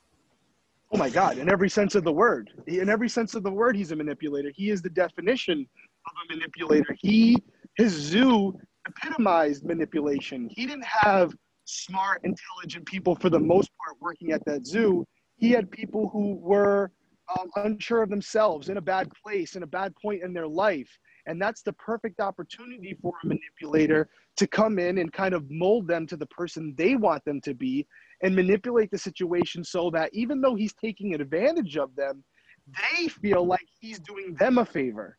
Oh 0.91 0.97
my 0.97 1.11
God! 1.11 1.39
In 1.39 1.51
every 1.51 1.69
sense 1.69 1.95
of 1.95 2.03
the 2.03 2.13
word, 2.13 2.51
in 2.67 2.89
every 2.89 3.09
sense 3.09 3.35
of 3.35 3.43
the 3.43 3.51
word, 3.51 3.77
he's 3.77 3.93
a 3.93 3.97
manipulator. 3.97 4.51
He 4.55 4.71
is 4.71 4.81
the 4.81 4.91
definition 4.91 5.69
of 6.07 6.13
a 6.25 6.35
manipulator. 6.35 6.97
He, 6.99 7.37
his 7.77 7.93
zoo 7.93 8.59
epitomized 8.89 9.65
manipulation. 9.65 10.49
He 10.51 10.67
didn't 10.67 10.87
have 10.87 11.33
smart, 11.65 12.21
intelligent 12.25 12.87
people 12.87 13.15
for 13.15 13.31
the 13.31 13.39
most 13.39 13.71
part 13.77 13.97
working 14.01 14.33
at 14.33 14.45
that 14.47 14.67
zoo. 14.67 15.05
He 15.37 15.51
had 15.51 15.71
people 15.71 16.09
who 16.09 16.37
were 16.37 16.91
um, 17.39 17.51
unsure 17.57 18.03
of 18.03 18.11
themselves, 18.11 18.69
in 18.69 18.79
a 18.79 18.81
bad 18.81 19.09
place, 19.23 19.55
in 19.55 19.63
a 19.63 19.67
bad 19.67 19.95
point 19.97 20.23
in 20.23 20.33
their 20.33 20.49
life. 20.49 20.89
And 21.27 21.41
that's 21.41 21.63
the 21.63 21.75
perfect 21.75 22.21
opportunity 22.21 22.97
for 23.03 23.13
a 23.23 23.27
manipulator 23.27 24.09
to 24.37 24.47
come 24.47 24.79
in 24.79 24.99
and 24.99 25.13
kind 25.13 25.35
of 25.35 25.51
mold 25.51 25.87
them 25.87 26.07
to 26.07 26.17
the 26.17 26.27
person 26.27 26.75
they 26.77 26.97
want 26.97 27.25
them 27.25 27.41
to 27.43 27.55
be 27.55 27.87
and 28.23 28.35
manipulate 28.35 28.91
the 28.91 28.99
situation 28.99 29.63
so 29.63 29.91
that 29.91 30.11
even 30.15 30.41
though 30.41 30.55
he's 30.55 30.73
taking 30.73 31.15
advantage 31.15 31.77
of 31.77 31.95
them, 31.97 32.25
they 32.67 33.09
feel 33.09 33.45
like 33.47 33.67
he's 33.79 33.99
doing 33.99 34.35
them 34.39 34.59
a 34.59 34.65
favor. 34.65 35.19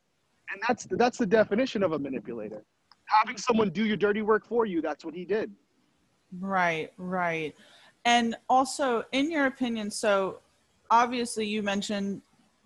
And 0.51 0.61
that's 0.67 0.85
the, 0.85 0.95
that's 0.95 1.17
the 1.17 1.27
definition 1.27 1.83
of 1.83 1.91
a 1.91 1.99
manipulator. 1.99 2.63
Having 3.09 3.37
someone 3.37 3.69
do 3.69 3.85
your 3.85 3.97
dirty 3.97 4.21
work 4.21 4.45
for 4.45 4.65
you, 4.65 4.81
that's 4.81 5.03
what 5.03 5.13
he 5.13 5.25
did. 5.25 5.51
Right, 6.39 6.91
right. 6.97 7.55
And 8.05 8.35
also, 8.47 9.03
in 9.11 9.31
your 9.31 9.47
opinion, 9.47 9.91
so 9.91 10.39
obviously 10.89 11.45
you 11.45 11.63
mentioned 11.63 12.21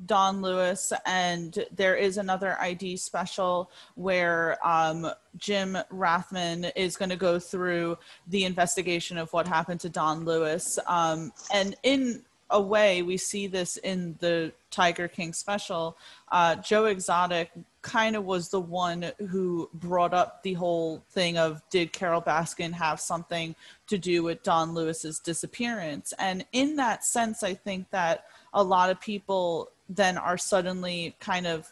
Don 0.05 0.41
Lewis, 0.41 0.91
and 1.05 1.65
there 1.71 1.95
is 1.95 2.17
another 2.17 2.59
ID 2.59 2.97
special 2.97 3.71
where 3.95 4.57
um, 4.65 5.09
Jim 5.37 5.77
Rathman 5.91 6.71
is 6.75 6.97
going 6.97 7.09
to 7.09 7.15
go 7.15 7.39
through 7.39 7.97
the 8.27 8.43
investigation 8.43 9.17
of 9.17 9.31
what 9.31 9.47
happened 9.47 9.79
to 9.81 9.89
Don 9.89 10.25
Lewis. 10.25 10.77
Um, 10.87 11.31
and 11.53 11.75
in 11.83 12.23
a 12.49 12.61
way, 12.61 13.01
we 13.01 13.17
see 13.17 13.47
this 13.47 13.77
in 13.77 14.15
the 14.19 14.51
Tiger 14.69 15.07
King 15.07 15.33
special. 15.33 15.97
Uh, 16.31 16.55
Joe 16.55 16.85
Exotic 16.85 17.51
kind 17.81 18.15
of 18.15 18.25
was 18.25 18.49
the 18.49 18.59
one 18.59 19.11
who 19.29 19.69
brought 19.73 20.13
up 20.13 20.43
the 20.43 20.53
whole 20.53 21.03
thing 21.09 21.37
of 21.37 21.61
did 21.69 21.91
Carole 21.91 22.21
Baskin 22.21 22.71
have 22.73 22.99
something 22.99 23.55
to 23.87 23.97
do 23.97 24.23
with 24.23 24.43
Don 24.43 24.73
Lewis's 24.73 25.19
disappearance? 25.19 26.13
And 26.19 26.45
in 26.51 26.75
that 26.77 27.03
sense, 27.03 27.43
I 27.43 27.53
think 27.53 27.89
that 27.91 28.25
a 28.53 28.63
lot 28.63 28.89
of 28.89 29.01
people 29.01 29.71
then 29.89 30.17
are 30.17 30.37
suddenly 30.37 31.15
kind 31.19 31.45
of 31.45 31.71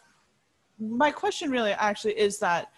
my 0.78 1.10
question 1.10 1.50
really 1.50 1.72
actually 1.72 2.18
is 2.18 2.38
that 2.40 2.72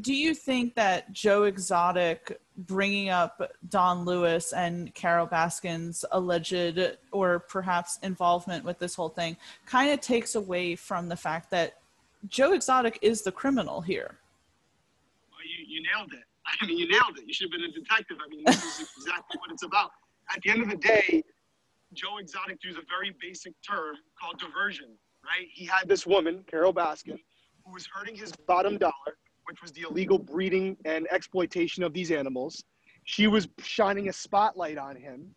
do 0.00 0.12
you 0.12 0.34
think 0.34 0.74
that 0.74 1.12
Joe 1.12 1.44
Exotic 1.44 2.38
bringing 2.56 3.10
up 3.10 3.52
Don 3.68 4.04
Lewis 4.04 4.52
and 4.52 4.94
Carole 4.94 5.26
Baskin's 5.26 6.04
alleged 6.12 6.96
or 7.12 7.40
perhaps 7.40 7.98
involvement 8.02 8.64
with 8.64 8.78
this 8.78 8.94
whole 8.94 9.08
thing 9.08 9.36
kind 9.66 9.90
of 9.90 10.00
takes 10.00 10.34
away 10.34 10.74
from 10.74 11.08
the 11.08 11.16
fact 11.16 11.50
that 11.50 11.78
Joe 12.28 12.52
Exotic 12.52 12.98
is 13.02 13.22
the 13.22 13.32
criminal 13.32 13.80
here? 13.80 14.18
Well, 15.30 15.40
you, 15.44 15.76
you 15.76 15.82
nailed 15.94 16.12
it. 16.12 16.24
I 16.60 16.66
mean, 16.66 16.78
you 16.78 16.88
nailed 16.88 17.18
it. 17.18 17.24
You 17.26 17.34
should 17.34 17.52
have 17.52 17.60
been 17.60 17.68
a 17.68 17.72
detective. 17.72 18.16
I 18.24 18.28
mean, 18.28 18.42
this 18.46 18.80
is 18.80 18.88
exactly 18.96 19.38
what 19.38 19.50
it's 19.50 19.62
about. 19.62 19.90
At 20.34 20.42
the 20.42 20.50
end 20.50 20.62
of 20.62 20.70
the 20.70 20.76
day, 20.76 21.22
Joe 21.92 22.18
Exotic 22.18 22.62
used 22.64 22.78
a 22.78 22.82
very 22.88 23.14
basic 23.20 23.52
term 23.66 23.96
called 24.20 24.38
diversion, 24.38 24.96
right? 25.24 25.46
He 25.52 25.64
had 25.64 25.88
this 25.88 26.06
woman, 26.06 26.44
Carole 26.46 26.74
Baskin, 26.74 27.18
who 27.64 27.72
was 27.72 27.86
hurting 27.86 28.16
his 28.16 28.32
bottom 28.46 28.76
dollar, 28.78 29.16
which 29.46 29.62
was 29.62 29.72
the 29.72 29.82
illegal 29.88 30.18
breeding 30.18 30.76
and 30.84 31.06
exploitation 31.10 31.82
of 31.82 31.92
these 31.92 32.10
animals. 32.10 32.64
She 33.04 33.28
was 33.28 33.48
shining 33.62 34.08
a 34.08 34.12
spotlight 34.12 34.76
on 34.76 34.96
him. 34.96 35.34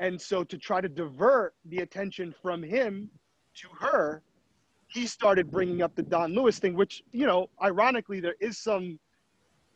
And 0.00 0.20
so, 0.20 0.42
to 0.42 0.58
try 0.58 0.80
to 0.80 0.88
divert 0.88 1.54
the 1.66 1.78
attention 1.78 2.34
from 2.42 2.62
him 2.62 3.08
to 3.54 3.68
her, 3.78 4.22
he 4.88 5.06
started 5.06 5.50
bringing 5.50 5.80
up 5.80 5.94
the 5.94 6.02
Don 6.02 6.34
Lewis 6.34 6.58
thing, 6.58 6.74
which, 6.74 7.04
you 7.12 7.26
know, 7.26 7.48
ironically, 7.62 8.18
there 8.18 8.34
is 8.40 8.58
some, 8.58 8.98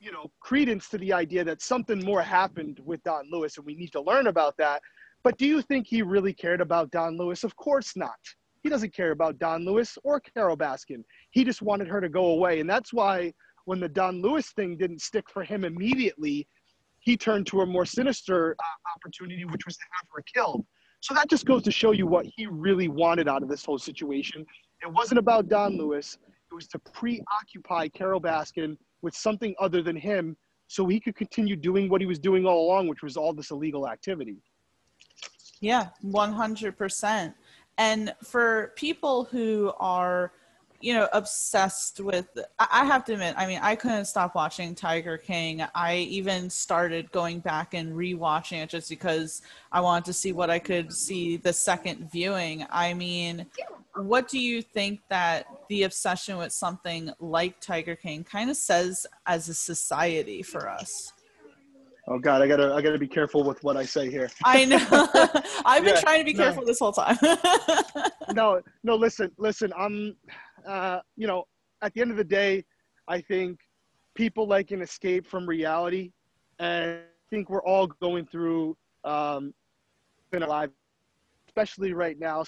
you 0.00 0.10
know, 0.10 0.30
credence 0.40 0.88
to 0.88 0.98
the 0.98 1.12
idea 1.12 1.44
that 1.44 1.62
something 1.62 2.04
more 2.04 2.22
happened 2.22 2.80
with 2.84 3.02
Don 3.04 3.30
Lewis, 3.30 3.56
and 3.56 3.64
we 3.64 3.76
need 3.76 3.92
to 3.92 4.00
learn 4.00 4.26
about 4.26 4.56
that. 4.56 4.82
But 5.22 5.38
do 5.38 5.46
you 5.46 5.62
think 5.62 5.86
he 5.86 6.02
really 6.02 6.32
cared 6.32 6.60
about 6.60 6.90
Don 6.90 7.16
Lewis? 7.16 7.44
Of 7.44 7.54
course 7.56 7.96
not. 7.96 8.18
He 8.62 8.68
doesn't 8.68 8.92
care 8.92 9.12
about 9.12 9.38
Don 9.38 9.64
Lewis 9.64 9.96
or 10.02 10.18
Carole 10.18 10.56
Baskin. 10.56 11.04
He 11.30 11.44
just 11.44 11.62
wanted 11.62 11.86
her 11.86 12.00
to 12.00 12.08
go 12.08 12.26
away. 12.26 12.58
And 12.58 12.68
that's 12.68 12.92
why 12.92 13.32
when 13.66 13.80
the 13.80 13.88
Don 13.88 14.22
Lewis 14.22 14.50
thing 14.52 14.76
didn't 14.76 15.02
stick 15.02 15.28
for 15.28 15.44
him 15.44 15.64
immediately, 15.64 16.48
he 17.00 17.16
turned 17.16 17.46
to 17.48 17.60
a 17.60 17.66
more 17.66 17.84
sinister 17.84 18.56
uh, 18.58 18.96
opportunity, 18.96 19.44
which 19.44 19.66
was 19.66 19.76
to 19.76 19.84
have 19.92 20.08
her 20.14 20.22
killed. 20.32 20.64
So 21.00 21.14
that 21.14 21.28
just 21.28 21.44
goes 21.44 21.62
to 21.64 21.70
show 21.70 21.92
you 21.92 22.06
what 22.06 22.26
he 22.36 22.46
really 22.46 22.88
wanted 22.88 23.28
out 23.28 23.42
of 23.42 23.48
this 23.48 23.64
whole 23.64 23.78
situation. 23.78 24.46
It 24.82 24.92
wasn't 24.92 25.18
about 25.18 25.48
Don 25.48 25.76
Lewis, 25.76 26.16
it 26.50 26.54
was 26.54 26.68
to 26.68 26.78
preoccupy 26.78 27.88
Carole 27.88 28.20
Baskin 28.20 28.76
with 29.02 29.14
something 29.14 29.54
other 29.60 29.82
than 29.82 29.96
him 29.96 30.36
so 30.68 30.86
he 30.86 30.98
could 30.98 31.16
continue 31.16 31.56
doing 31.56 31.88
what 31.88 32.00
he 32.00 32.06
was 32.06 32.18
doing 32.18 32.46
all 32.46 32.66
along, 32.66 32.88
which 32.88 33.02
was 33.02 33.16
all 33.16 33.32
this 33.32 33.50
illegal 33.50 33.88
activity. 33.88 34.36
Yeah, 35.60 35.88
100%. 36.04 37.34
And 37.78 38.14
for 38.24 38.72
people 38.76 39.24
who 39.24 39.72
are, 39.78 40.32
you 40.86 40.94
know, 40.94 41.08
obsessed 41.12 41.98
with, 41.98 42.28
I 42.60 42.84
have 42.84 43.04
to 43.06 43.14
admit, 43.14 43.34
I 43.36 43.48
mean, 43.48 43.58
I 43.60 43.74
couldn't 43.74 44.04
stop 44.04 44.36
watching 44.36 44.72
Tiger 44.72 45.18
King. 45.18 45.64
I 45.74 45.96
even 45.96 46.48
started 46.48 47.10
going 47.10 47.40
back 47.40 47.74
and 47.74 47.92
rewatching 47.92 48.62
it 48.62 48.68
just 48.68 48.88
because 48.88 49.42
I 49.72 49.80
wanted 49.80 50.04
to 50.04 50.12
see 50.12 50.30
what 50.30 50.48
I 50.48 50.60
could 50.60 50.92
see 50.92 51.38
the 51.38 51.52
second 51.52 52.08
viewing. 52.12 52.66
I 52.70 52.94
mean, 52.94 53.46
what 53.96 54.28
do 54.28 54.38
you 54.38 54.62
think 54.62 55.00
that 55.08 55.48
the 55.68 55.82
obsession 55.82 56.36
with 56.36 56.52
something 56.52 57.10
like 57.18 57.58
Tiger 57.58 57.96
King 57.96 58.22
kind 58.22 58.48
of 58.48 58.56
says 58.56 59.08
as 59.26 59.48
a 59.48 59.54
society 59.54 60.40
for 60.40 60.68
us? 60.68 61.12
Oh 62.08 62.20
God, 62.20 62.40
I 62.40 62.46
gotta 62.46 62.72
I 62.72 62.80
gotta 62.80 62.98
be 62.98 63.08
careful 63.08 63.42
with 63.42 63.64
what 63.64 63.76
I 63.76 63.84
say 63.84 64.08
here. 64.08 64.30
I 64.44 64.64
know. 64.64 64.78
I've 65.64 65.82
been 65.82 65.96
yeah, 65.96 66.00
trying 66.00 66.20
to 66.20 66.24
be 66.24 66.34
careful 66.34 66.62
no. 66.62 66.66
this 66.66 66.78
whole 66.78 66.92
time. 66.92 67.18
no, 68.32 68.62
no. 68.84 68.94
Listen, 68.94 69.32
listen. 69.38 69.72
I'm, 69.76 70.14
uh, 70.66 71.00
you 71.16 71.26
know, 71.26 71.44
at 71.82 71.94
the 71.94 72.00
end 72.00 72.10
of 72.10 72.16
the 72.16 72.24
day, 72.24 72.64
I 73.08 73.20
think 73.20 73.58
people 74.14 74.46
like 74.46 74.70
an 74.70 74.82
escape 74.82 75.26
from 75.26 75.46
reality, 75.46 76.12
and 76.58 76.92
I 76.92 77.30
think 77.30 77.50
we're 77.50 77.62
all 77.62 77.86
going 77.86 78.26
through 78.26 78.76
um, 79.04 79.54
in 80.32 80.42
our 80.42 80.48
lives, 80.48 80.72
especially 81.48 81.92
right 81.92 82.18
now, 82.18 82.42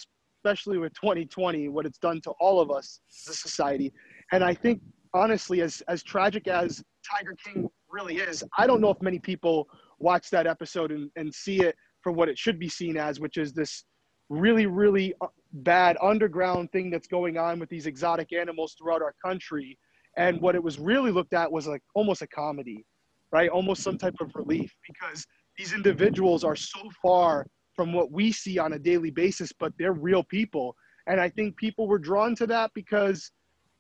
especially 0.44 0.78
with 0.78 0.92
2020, 0.94 1.68
what 1.68 1.86
it's 1.86 1.98
done 1.98 2.20
to 2.22 2.30
all 2.40 2.60
of 2.60 2.70
us 2.70 3.00
as 3.26 3.34
a 3.34 3.36
society. 3.36 3.92
And 4.32 4.42
I 4.42 4.54
think 4.54 4.80
honestly, 5.14 5.62
as 5.62 5.82
as 5.88 6.02
tragic 6.02 6.48
as 6.48 6.82
Tiger 7.08 7.34
King 7.42 7.68
really 7.90 8.16
is. 8.16 8.44
I 8.56 8.66
don't 8.66 8.80
know 8.80 8.90
if 8.90 9.00
many 9.00 9.18
people 9.18 9.68
watch 9.98 10.30
that 10.30 10.46
episode 10.46 10.92
and, 10.92 11.10
and 11.16 11.32
see 11.32 11.60
it 11.60 11.74
for 12.02 12.12
what 12.12 12.28
it 12.28 12.38
should 12.38 12.58
be 12.58 12.68
seen 12.68 12.96
as, 12.96 13.20
which 13.20 13.36
is 13.36 13.52
this 13.52 13.84
really, 14.28 14.66
really 14.66 15.14
uh, 15.20 15.26
bad 15.52 15.96
underground 16.02 16.70
thing 16.72 16.90
that's 16.90 17.08
going 17.08 17.38
on 17.38 17.58
with 17.58 17.68
these 17.68 17.86
exotic 17.86 18.32
animals 18.32 18.74
throughout 18.78 19.02
our 19.02 19.14
country. 19.24 19.78
And 20.16 20.40
what 20.40 20.54
it 20.54 20.62
was 20.62 20.78
really 20.78 21.10
looked 21.10 21.34
at 21.34 21.50
was 21.50 21.66
like 21.66 21.82
almost 21.94 22.22
a 22.22 22.26
comedy, 22.26 22.84
right? 23.32 23.48
Almost 23.48 23.82
some 23.82 23.98
type 23.98 24.16
of 24.20 24.30
relief 24.34 24.74
because 24.86 25.26
these 25.56 25.72
individuals 25.72 26.44
are 26.44 26.56
so 26.56 26.80
far 27.02 27.46
from 27.74 27.92
what 27.92 28.10
we 28.10 28.32
see 28.32 28.58
on 28.58 28.72
a 28.72 28.78
daily 28.78 29.10
basis, 29.10 29.52
but 29.58 29.72
they're 29.78 29.92
real 29.92 30.24
people. 30.24 30.74
And 31.06 31.20
I 31.20 31.28
think 31.28 31.56
people 31.56 31.86
were 31.86 31.98
drawn 31.98 32.34
to 32.36 32.46
that 32.48 32.70
because 32.74 33.30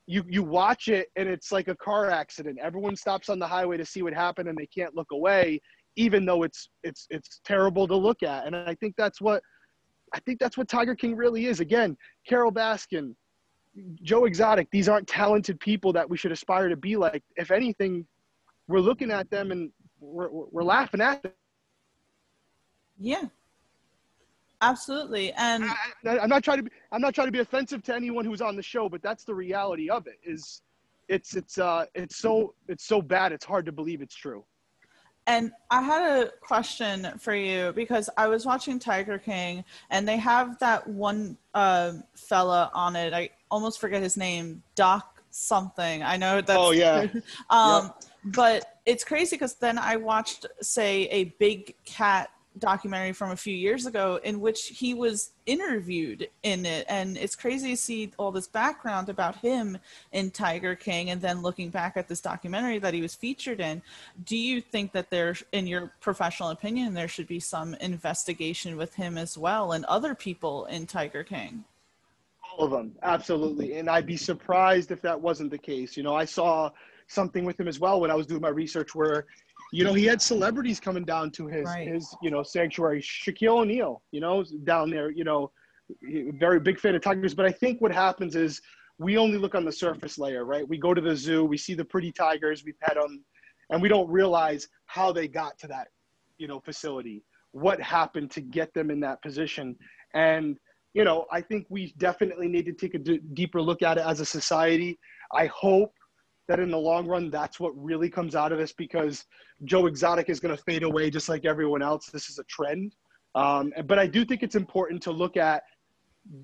you 0.06 0.24
you 0.26 0.42
watch 0.42 0.88
it 0.88 1.08
and 1.16 1.28
it's 1.28 1.52
like 1.52 1.68
a 1.68 1.76
car 1.76 2.10
accident. 2.10 2.58
Everyone 2.62 2.96
stops 2.96 3.28
on 3.28 3.38
the 3.38 3.46
highway 3.46 3.76
to 3.76 3.84
see 3.84 4.02
what 4.02 4.14
happened 4.14 4.48
and 4.48 4.56
they 4.56 4.66
can't 4.66 4.94
look 4.94 5.08
away, 5.12 5.60
even 5.96 6.24
though 6.24 6.44
it's 6.44 6.70
it's 6.82 7.06
it's 7.10 7.40
terrible 7.44 7.86
to 7.86 7.94
look 7.94 8.22
at. 8.22 8.46
And 8.46 8.56
I 8.56 8.74
think 8.76 8.94
that's 8.96 9.20
what 9.20 9.42
I 10.12 10.20
think 10.20 10.38
that's 10.38 10.56
what 10.56 10.68
Tiger 10.68 10.94
King 10.94 11.16
really 11.16 11.46
is. 11.46 11.60
Again, 11.60 11.96
Carole 12.26 12.52
Baskin, 12.52 13.14
Joe 14.02 14.24
Exotic, 14.24 14.68
these 14.70 14.88
aren't 14.88 15.06
talented 15.06 15.60
people 15.60 15.92
that 15.92 16.08
we 16.08 16.16
should 16.16 16.32
aspire 16.32 16.68
to 16.68 16.76
be 16.76 16.96
like. 16.96 17.22
If 17.36 17.50
anything, 17.50 18.06
we're 18.66 18.80
looking 18.80 19.10
at 19.10 19.30
them 19.30 19.52
and 19.52 19.70
we're, 20.00 20.28
we're 20.30 20.64
laughing 20.64 21.00
at 21.00 21.22
them. 21.22 21.32
Yeah, 23.00 23.24
Absolutely, 24.60 25.32
and 25.34 25.64
I, 26.04 26.18
am 26.18 26.28
not 26.28 26.42
trying 26.42 26.56
to 26.58 26.62
be 26.64 26.70
I'm 26.90 27.00
not 27.00 27.14
trying 27.14 27.28
to 27.28 27.32
be 27.32 27.38
offensive 27.38 27.82
to 27.84 27.94
anyone 27.94 28.24
who's 28.24 28.42
on 28.42 28.56
the 28.56 28.62
show, 28.62 28.88
but 28.88 29.02
that's 29.02 29.22
the 29.22 29.34
reality 29.34 29.88
of 29.88 30.08
it. 30.08 30.18
Is 30.24 30.62
it's 31.06 31.36
it's 31.36 31.58
uh 31.58 31.86
it's 31.94 32.16
so 32.16 32.54
it's 32.66 32.84
so 32.84 33.00
bad 33.00 33.30
it's 33.30 33.44
hard 33.44 33.66
to 33.66 33.72
believe 33.72 34.02
it's 34.02 34.16
true. 34.16 34.44
And 35.28 35.52
I 35.70 35.82
had 35.82 36.22
a 36.22 36.30
question 36.40 37.06
for 37.18 37.34
you 37.34 37.72
because 37.76 38.08
I 38.16 38.26
was 38.28 38.46
watching 38.46 38.78
Tiger 38.78 39.18
King 39.18 39.62
and 39.90 40.08
they 40.08 40.16
have 40.16 40.58
that 40.60 40.88
one 40.88 41.36
uh, 41.52 41.92
fella 42.14 42.70
on 42.72 42.96
it. 42.96 43.12
I 43.12 43.28
almost 43.50 43.78
forget 43.78 44.02
his 44.02 44.16
name, 44.16 44.62
Doc 44.74 45.22
something. 45.30 46.02
I 46.02 46.16
know 46.16 46.40
that. 46.40 46.56
Oh, 46.58 46.70
yeah. 46.70 47.06
um, 47.50 47.84
Yep. 47.84 48.04
But 48.24 48.78
it's 48.84 49.04
crazy 49.04 49.36
because 49.36 49.54
then 49.54 49.78
I 49.78 49.96
watched, 49.96 50.46
say, 50.60 51.08
a 51.10 51.24
big 51.38 51.74
cat 51.84 52.30
documentary 52.58 53.12
from 53.12 53.30
a 53.30 53.36
few 53.36 53.54
years 53.54 53.86
ago 53.86 54.20
in 54.24 54.40
which 54.40 54.68
he 54.68 54.94
was 54.94 55.30
interviewed 55.46 56.28
in 56.42 56.66
it 56.66 56.84
and 56.88 57.16
it's 57.16 57.34
crazy 57.34 57.70
to 57.70 57.76
see 57.76 58.12
all 58.18 58.30
this 58.30 58.46
background 58.46 59.08
about 59.08 59.36
him 59.36 59.78
in 60.12 60.30
tiger 60.30 60.74
king 60.74 61.10
and 61.10 61.20
then 61.20 61.40
looking 61.42 61.70
back 61.70 61.96
at 61.96 62.08
this 62.08 62.20
documentary 62.20 62.78
that 62.78 62.92
he 62.92 63.00
was 63.00 63.14
featured 63.14 63.60
in 63.60 63.80
do 64.24 64.36
you 64.36 64.60
think 64.60 64.92
that 64.92 65.10
there 65.10 65.34
in 65.52 65.66
your 65.66 65.92
professional 66.00 66.50
opinion 66.50 66.94
there 66.94 67.08
should 67.08 67.26
be 67.26 67.40
some 67.40 67.74
investigation 67.74 68.76
with 68.76 68.94
him 68.94 69.16
as 69.16 69.38
well 69.38 69.72
and 69.72 69.84
other 69.86 70.14
people 70.14 70.66
in 70.66 70.86
tiger 70.86 71.24
king 71.24 71.64
All 72.58 72.64
of 72.64 72.70
them, 72.72 72.94
absolutely. 73.02 73.76
And 73.78 73.88
I'd 73.88 74.06
be 74.06 74.16
surprised 74.16 74.90
if 74.90 75.00
that 75.02 75.20
wasn't 75.20 75.50
the 75.50 75.58
case. 75.58 75.96
You 75.96 76.02
know, 76.02 76.14
I 76.14 76.24
saw 76.24 76.70
something 77.06 77.44
with 77.44 77.58
him 77.58 77.68
as 77.68 77.80
well 77.80 78.00
when 78.00 78.10
I 78.10 78.14
was 78.14 78.26
doing 78.26 78.40
my 78.40 78.48
research 78.48 78.94
where, 78.94 79.26
you 79.72 79.84
know, 79.84 79.92
he 79.94 80.04
had 80.04 80.20
celebrities 80.22 80.80
coming 80.80 81.04
down 81.04 81.30
to 81.32 81.46
his 81.46 81.66
Right. 81.66 81.88
his 81.88 82.14
you 82.22 82.30
know 82.30 82.42
sanctuary. 82.42 83.00
Shaquille 83.02 83.58
O'Neal, 83.60 84.02
you 84.12 84.20
know, 84.20 84.44
down 84.64 84.90
there. 84.90 85.10
You 85.10 85.24
know, 85.24 85.50
very 86.38 86.60
big 86.60 86.78
fan 86.78 86.94
of 86.94 87.02
tigers. 87.02 87.34
But 87.34 87.46
I 87.46 87.52
think 87.52 87.80
what 87.80 87.92
happens 87.92 88.34
is 88.36 88.60
we 88.98 89.16
only 89.16 89.38
look 89.38 89.54
on 89.54 89.64
the 89.64 89.72
surface 89.72 90.18
layer, 90.18 90.44
right? 90.44 90.66
We 90.68 90.78
go 90.78 90.92
to 90.94 91.00
the 91.00 91.14
zoo, 91.16 91.44
we 91.44 91.56
see 91.56 91.74
the 91.74 91.84
pretty 91.84 92.10
tigers, 92.12 92.64
we 92.64 92.72
pet 92.72 92.94
them, 92.94 93.24
and 93.70 93.80
we 93.80 93.88
don't 93.88 94.08
realize 94.10 94.68
how 94.86 95.12
they 95.12 95.28
got 95.28 95.58
to 95.60 95.66
that, 95.68 95.88
you 96.38 96.48
know, 96.48 96.60
facility. 96.60 97.22
What 97.52 97.80
happened 97.80 98.30
to 98.32 98.40
get 98.40 98.74
them 98.74 98.90
in 98.90 99.00
that 99.00 99.22
position? 99.22 99.76
And 100.14 100.58
you 100.94 101.04
know, 101.04 101.26
I 101.30 101.42
think 101.42 101.66
we 101.68 101.94
definitely 101.98 102.48
need 102.48 102.64
to 102.66 102.72
take 102.72 102.94
a 102.94 102.98
d- 102.98 103.20
deeper 103.34 103.60
look 103.60 103.82
at 103.82 103.98
it 103.98 104.04
as 104.06 104.20
a 104.20 104.24
society. 104.24 104.98
I 105.32 105.46
hope 105.46 105.92
that 106.48 106.60
in 106.60 106.70
the 106.70 106.78
long 106.78 107.06
run, 107.06 107.30
that's 107.30 107.60
what 107.60 107.72
really 107.76 108.08
comes 108.10 108.34
out 108.34 108.52
of 108.52 108.58
this 108.58 108.72
because 108.72 109.24
Joe 109.64 109.86
Exotic 109.86 110.28
is 110.28 110.40
going 110.40 110.56
to 110.56 110.62
fade 110.62 110.82
away 110.82 111.10
just 111.10 111.28
like 111.28 111.44
everyone 111.44 111.82
else. 111.82 112.06
This 112.06 112.28
is 112.30 112.38
a 112.38 112.44
trend. 112.44 112.96
Um, 113.34 113.72
but 113.86 113.98
I 113.98 114.06
do 114.06 114.24
think 114.24 114.42
it's 114.42 114.56
important 114.56 115.02
to 115.02 115.12
look 115.12 115.36
at 115.36 115.62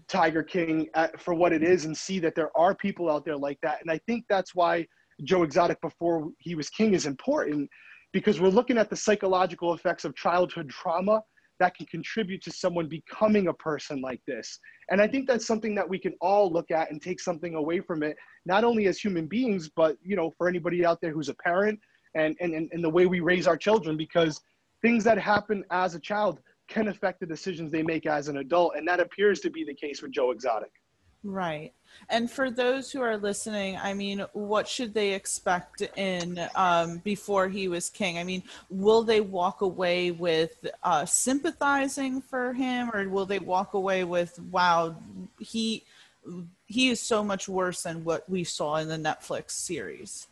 Tiger 0.06 0.42
King 0.42 0.88
at, 0.94 1.20
for 1.20 1.34
what 1.34 1.52
it 1.52 1.62
is 1.62 1.86
and 1.86 1.96
see 1.96 2.18
that 2.20 2.34
there 2.34 2.56
are 2.56 2.74
people 2.74 3.10
out 3.10 3.24
there 3.24 3.36
like 3.36 3.58
that. 3.62 3.80
And 3.80 3.90
I 3.90 3.98
think 4.06 4.24
that's 4.28 4.54
why 4.54 4.86
Joe 5.24 5.42
Exotic 5.42 5.80
before 5.80 6.28
he 6.38 6.54
was 6.54 6.68
king 6.68 6.94
is 6.94 7.06
important 7.06 7.68
because 8.12 8.40
we're 8.40 8.48
looking 8.48 8.78
at 8.78 8.90
the 8.90 8.96
psychological 8.96 9.74
effects 9.74 10.04
of 10.04 10.14
childhood 10.14 10.68
trauma 10.68 11.22
that 11.60 11.76
can 11.76 11.86
contribute 11.86 12.42
to 12.42 12.50
someone 12.50 12.88
becoming 12.88 13.48
a 13.48 13.52
person 13.54 14.00
like 14.00 14.20
this. 14.26 14.58
And 14.90 15.00
I 15.00 15.06
think 15.06 15.26
that's 15.26 15.46
something 15.46 15.74
that 15.76 15.88
we 15.88 15.98
can 15.98 16.14
all 16.20 16.52
look 16.52 16.70
at 16.70 16.90
and 16.90 17.00
take 17.00 17.20
something 17.20 17.54
away 17.54 17.80
from 17.80 18.02
it, 18.02 18.16
not 18.44 18.64
only 18.64 18.86
as 18.86 18.98
human 18.98 19.26
beings, 19.26 19.70
but 19.74 19.96
you 20.02 20.16
know, 20.16 20.32
for 20.36 20.48
anybody 20.48 20.84
out 20.84 21.00
there 21.00 21.12
who's 21.12 21.28
a 21.28 21.34
parent 21.34 21.78
and, 22.14 22.36
and, 22.40 22.54
and, 22.54 22.84
the 22.84 22.90
way 22.90 23.06
we 23.06 23.20
raise 23.20 23.46
our 23.46 23.56
children, 23.56 23.96
because 23.96 24.40
things 24.82 25.02
that 25.04 25.18
happen 25.18 25.64
as 25.70 25.94
a 25.94 26.00
child 26.00 26.40
can 26.68 26.88
affect 26.88 27.20
the 27.20 27.26
decisions 27.26 27.70
they 27.70 27.82
make 27.82 28.06
as 28.06 28.28
an 28.28 28.38
adult. 28.38 28.74
And 28.76 28.86
that 28.86 29.00
appears 29.00 29.40
to 29.40 29.50
be 29.50 29.64
the 29.64 29.74
case 29.74 30.00
with 30.00 30.12
Joe 30.12 30.30
Exotic. 30.30 30.70
Right. 31.24 31.72
And 32.10 32.30
for 32.30 32.50
those 32.50 32.92
who 32.92 33.00
are 33.00 33.16
listening, 33.16 33.78
I 33.78 33.94
mean, 33.94 34.24
what 34.34 34.68
should 34.68 34.92
they 34.92 35.14
expect 35.14 35.80
in 35.96 36.38
um, 36.54 36.98
before 36.98 37.48
he 37.48 37.66
was 37.68 37.88
king? 37.88 38.18
I 38.18 38.24
mean, 38.24 38.42
will 38.68 39.02
they 39.02 39.22
walk 39.22 39.62
away 39.62 40.10
with 40.10 40.66
uh, 40.82 41.06
sympathizing 41.06 42.20
for 42.20 42.52
him, 42.52 42.90
or 42.92 43.08
will 43.08 43.24
they 43.24 43.38
walk 43.38 43.72
away 43.72 44.04
with, 44.04 44.38
"Wow, 44.50 44.96
he 45.38 45.84
he 46.66 46.90
is 46.90 47.00
so 47.00 47.24
much 47.24 47.48
worse 47.48 47.82
than 47.82 48.04
what 48.04 48.28
we 48.28 48.44
saw 48.44 48.76
in 48.76 48.88
the 48.88 48.96
Netflix 48.96 49.52
series"? 49.52 50.26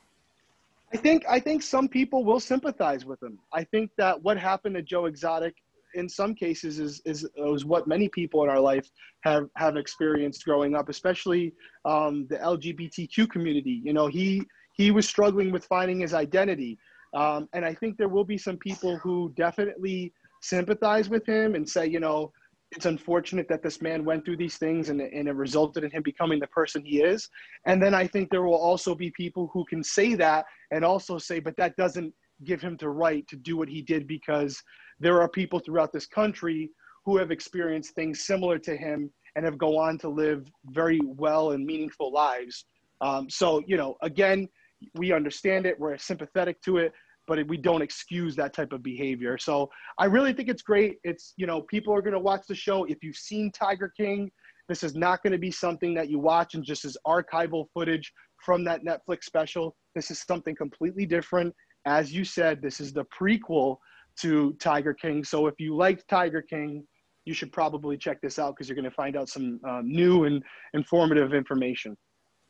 I 0.92 0.98
think 0.98 1.24
I 1.26 1.40
think 1.40 1.62
some 1.62 1.88
people 1.88 2.22
will 2.22 2.40
sympathize 2.40 3.06
with 3.06 3.22
him. 3.22 3.38
I 3.50 3.64
think 3.64 3.92
that 3.96 4.22
what 4.22 4.36
happened 4.36 4.74
to 4.74 4.82
Joe 4.82 5.06
Exotic 5.06 5.54
in 5.94 6.08
some 6.08 6.34
cases 6.34 6.78
is 6.78 7.00
is, 7.04 7.28
is 7.36 7.64
what 7.64 7.86
many 7.86 8.08
people 8.08 8.42
in 8.44 8.50
our 8.50 8.60
life 8.60 8.88
have 9.22 9.48
have 9.56 9.76
experienced 9.76 10.44
growing 10.44 10.74
up, 10.74 10.88
especially 10.88 11.54
um, 11.84 12.26
the 12.28 12.36
LGBTQ 12.36 13.30
community. 13.30 13.80
You 13.84 13.92
know, 13.92 14.06
he 14.06 14.42
he 14.74 14.90
was 14.90 15.08
struggling 15.08 15.52
with 15.52 15.64
finding 15.66 16.00
his 16.00 16.14
identity, 16.14 16.78
um, 17.14 17.48
and 17.52 17.64
I 17.64 17.74
think 17.74 17.96
there 17.96 18.08
will 18.08 18.24
be 18.24 18.38
some 18.38 18.56
people 18.56 18.96
who 18.98 19.32
definitely 19.36 20.12
sympathize 20.40 21.08
with 21.08 21.26
him 21.26 21.54
and 21.54 21.68
say, 21.68 21.86
you 21.86 22.00
know, 22.00 22.32
it's 22.72 22.86
unfortunate 22.86 23.48
that 23.48 23.62
this 23.62 23.82
man 23.82 24.04
went 24.04 24.24
through 24.24 24.38
these 24.38 24.56
things 24.56 24.88
and, 24.88 25.00
and 25.00 25.28
it 25.28 25.34
resulted 25.34 25.84
in 25.84 25.90
him 25.90 26.02
becoming 26.02 26.40
the 26.40 26.46
person 26.48 26.84
he 26.84 27.02
is. 27.02 27.28
And 27.66 27.82
then 27.82 27.94
I 27.94 28.06
think 28.06 28.30
there 28.30 28.42
will 28.42 28.54
also 28.54 28.94
be 28.94 29.12
people 29.16 29.50
who 29.52 29.64
can 29.66 29.84
say 29.84 30.14
that 30.14 30.46
and 30.70 30.84
also 30.84 31.18
say, 31.18 31.38
but 31.38 31.56
that 31.58 31.76
doesn't 31.76 32.14
give 32.44 32.60
him 32.60 32.76
the 32.80 32.88
right 32.88 33.26
to 33.28 33.36
do 33.36 33.56
what 33.56 33.68
he 33.68 33.82
did 33.82 34.06
because 34.06 34.60
there 35.02 35.20
are 35.20 35.28
people 35.28 35.58
throughout 35.58 35.92
this 35.92 36.06
country 36.06 36.70
who 37.04 37.16
have 37.16 37.32
experienced 37.32 37.94
things 37.94 38.24
similar 38.24 38.58
to 38.60 38.76
him 38.76 39.10
and 39.34 39.44
have 39.44 39.58
go 39.58 39.76
on 39.76 39.98
to 39.98 40.08
live 40.08 40.48
very 40.66 41.00
well 41.04 41.50
and 41.50 41.66
meaningful 41.66 42.12
lives. 42.12 42.66
Um, 43.00 43.28
so, 43.28 43.62
you 43.66 43.76
know, 43.76 43.96
again, 44.02 44.48
we 44.94 45.12
understand 45.12 45.66
it, 45.66 45.78
we're 45.78 45.98
sympathetic 45.98 46.62
to 46.62 46.78
it, 46.78 46.92
but 47.26 47.44
we 47.48 47.56
don't 47.56 47.82
excuse 47.82 48.36
that 48.36 48.52
type 48.52 48.72
of 48.72 48.82
behavior. 48.82 49.36
So 49.38 49.68
I 49.98 50.04
really 50.04 50.32
think 50.32 50.48
it's 50.48 50.62
great. 50.62 50.98
It's, 51.02 51.34
you 51.36 51.46
know, 51.46 51.62
people 51.62 51.92
are 51.92 52.02
going 52.02 52.14
to 52.14 52.20
watch 52.20 52.42
the 52.48 52.54
show. 52.54 52.84
If 52.84 53.02
you've 53.02 53.16
seen 53.16 53.50
Tiger 53.50 53.92
King, 53.96 54.30
this 54.68 54.84
is 54.84 54.94
not 54.94 55.22
going 55.24 55.32
to 55.32 55.38
be 55.38 55.50
something 55.50 55.94
that 55.94 56.10
you 56.10 56.20
watch 56.20 56.54
and 56.54 56.64
just 56.64 56.84
as 56.84 56.96
archival 57.06 57.66
footage 57.74 58.12
from 58.44 58.62
that 58.64 58.84
Netflix 58.84 59.24
special. 59.24 59.74
This 59.96 60.12
is 60.12 60.20
something 60.20 60.54
completely 60.54 61.06
different. 61.06 61.54
As 61.86 62.12
you 62.12 62.24
said, 62.24 62.62
this 62.62 62.80
is 62.80 62.92
the 62.92 63.04
prequel 63.06 63.78
to 64.20 64.54
Tiger 64.54 64.94
King. 64.94 65.24
So 65.24 65.46
if 65.46 65.54
you 65.58 65.76
liked 65.76 66.08
Tiger 66.08 66.42
King, 66.42 66.84
you 67.24 67.34
should 67.34 67.52
probably 67.52 67.96
check 67.96 68.20
this 68.20 68.38
out 68.38 68.54
because 68.54 68.68
you're 68.68 68.76
going 68.76 68.84
to 68.84 68.90
find 68.90 69.16
out 69.16 69.28
some 69.28 69.60
um, 69.68 69.88
new 69.88 70.24
and 70.24 70.42
informative 70.74 71.34
information. 71.34 71.96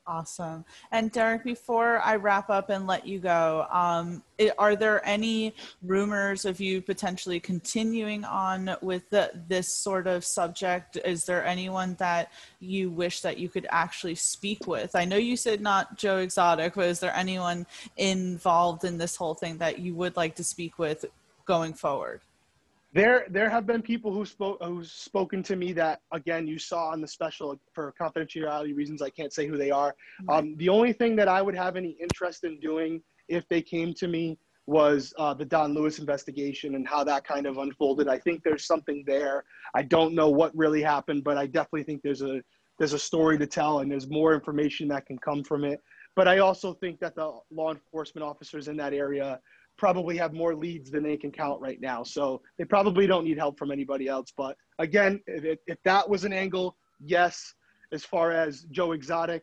Awesome. 0.04 0.64
And 0.90 1.12
Derrick, 1.12 1.44
before 1.44 2.00
I 2.00 2.16
wrap 2.16 2.50
up 2.50 2.70
and 2.70 2.88
let 2.88 3.06
you 3.06 3.20
go, 3.20 3.68
um, 3.70 4.24
i- 4.40 4.50
are 4.58 4.74
there 4.74 5.06
any 5.06 5.54
rumors 5.80 6.44
of 6.44 6.58
you 6.60 6.82
potentially 6.82 7.38
continuing 7.38 8.24
on 8.24 8.74
with 8.82 9.08
the, 9.10 9.30
this 9.46 9.72
sort 9.72 10.08
of 10.08 10.24
subject? 10.24 10.98
Is 11.04 11.24
there 11.24 11.46
anyone 11.46 11.94
that 12.00 12.32
you 12.58 12.90
wish 12.90 13.20
that 13.20 13.38
you 13.38 13.48
could 13.48 13.68
actually 13.70 14.16
speak 14.16 14.66
with? 14.66 14.96
I 14.96 15.04
know 15.04 15.16
you 15.16 15.36
said 15.36 15.60
not 15.60 15.96
Joe 15.96 16.16
Exotic, 16.18 16.74
but 16.74 16.86
is 16.86 16.98
there 16.98 17.14
anyone 17.14 17.64
involved 17.96 18.82
in 18.82 18.98
this 18.98 19.14
whole 19.14 19.34
thing 19.34 19.58
that 19.58 19.78
you 19.78 19.94
would 19.94 20.16
like 20.16 20.34
to 20.34 20.44
speak 20.44 20.80
with 20.80 21.04
going 21.46 21.74
forward? 21.74 22.22
There, 22.94 23.26
there 23.30 23.48
have 23.48 23.66
been 23.66 23.80
people 23.80 24.12
who 24.12 24.26
spoke, 24.26 24.62
who's 24.62 24.92
spoken 24.92 25.42
to 25.44 25.56
me 25.56 25.72
that 25.72 26.00
again 26.12 26.46
you 26.46 26.58
saw 26.58 26.88
on 26.88 27.00
the 27.00 27.08
special 27.08 27.58
for 27.72 27.94
confidentiality 27.98 28.76
reasons. 28.76 29.00
I 29.00 29.08
can't 29.08 29.32
say 29.32 29.46
who 29.46 29.56
they 29.56 29.70
are. 29.70 29.94
Um, 30.28 30.56
the 30.58 30.68
only 30.68 30.92
thing 30.92 31.16
that 31.16 31.26
I 31.28 31.40
would 31.40 31.56
have 31.56 31.76
any 31.76 31.96
interest 32.00 32.44
in 32.44 32.60
doing 32.60 33.02
if 33.28 33.48
they 33.48 33.62
came 33.62 33.94
to 33.94 34.08
me 34.08 34.38
was 34.66 35.12
uh, 35.18 35.34
the 35.34 35.44
Don 35.44 35.74
Lewis 35.74 35.98
investigation 35.98 36.74
and 36.74 36.86
how 36.86 37.02
that 37.04 37.24
kind 37.24 37.46
of 37.46 37.58
unfolded. 37.58 38.08
I 38.08 38.18
think 38.18 38.42
there's 38.44 38.66
something 38.66 39.02
there. 39.06 39.44
I 39.74 39.82
don't 39.82 40.14
know 40.14 40.28
what 40.28 40.56
really 40.56 40.82
happened, 40.82 41.24
but 41.24 41.36
I 41.36 41.46
definitely 41.46 41.84
think 41.84 42.02
there's 42.02 42.22
a 42.22 42.42
there's 42.78 42.92
a 42.92 42.98
story 42.98 43.38
to 43.38 43.46
tell 43.46 43.80
and 43.80 43.90
there's 43.90 44.08
more 44.08 44.34
information 44.34 44.88
that 44.88 45.06
can 45.06 45.18
come 45.18 45.44
from 45.44 45.64
it. 45.64 45.80
But 46.14 46.28
I 46.28 46.38
also 46.38 46.74
think 46.74 47.00
that 47.00 47.14
the 47.14 47.38
law 47.50 47.70
enforcement 47.72 48.24
officers 48.24 48.68
in 48.68 48.76
that 48.78 48.92
area 48.92 49.40
probably 49.76 50.16
have 50.16 50.32
more 50.32 50.54
leads 50.54 50.90
than 50.90 51.02
they 51.02 51.16
can 51.16 51.30
count 51.30 51.60
right 51.60 51.80
now. 51.80 52.02
So 52.02 52.40
they 52.58 52.64
probably 52.64 53.06
don't 53.06 53.24
need 53.24 53.38
help 53.38 53.58
from 53.58 53.70
anybody 53.70 54.08
else. 54.08 54.32
But 54.36 54.56
again, 54.78 55.20
if, 55.26 55.44
it, 55.44 55.58
if 55.66 55.78
that 55.84 56.08
was 56.08 56.24
an 56.24 56.32
angle, 56.32 56.76
yes. 57.00 57.54
As 57.92 58.06
far 58.06 58.32
as 58.32 58.62
Joe 58.70 58.92
Exotic, 58.92 59.42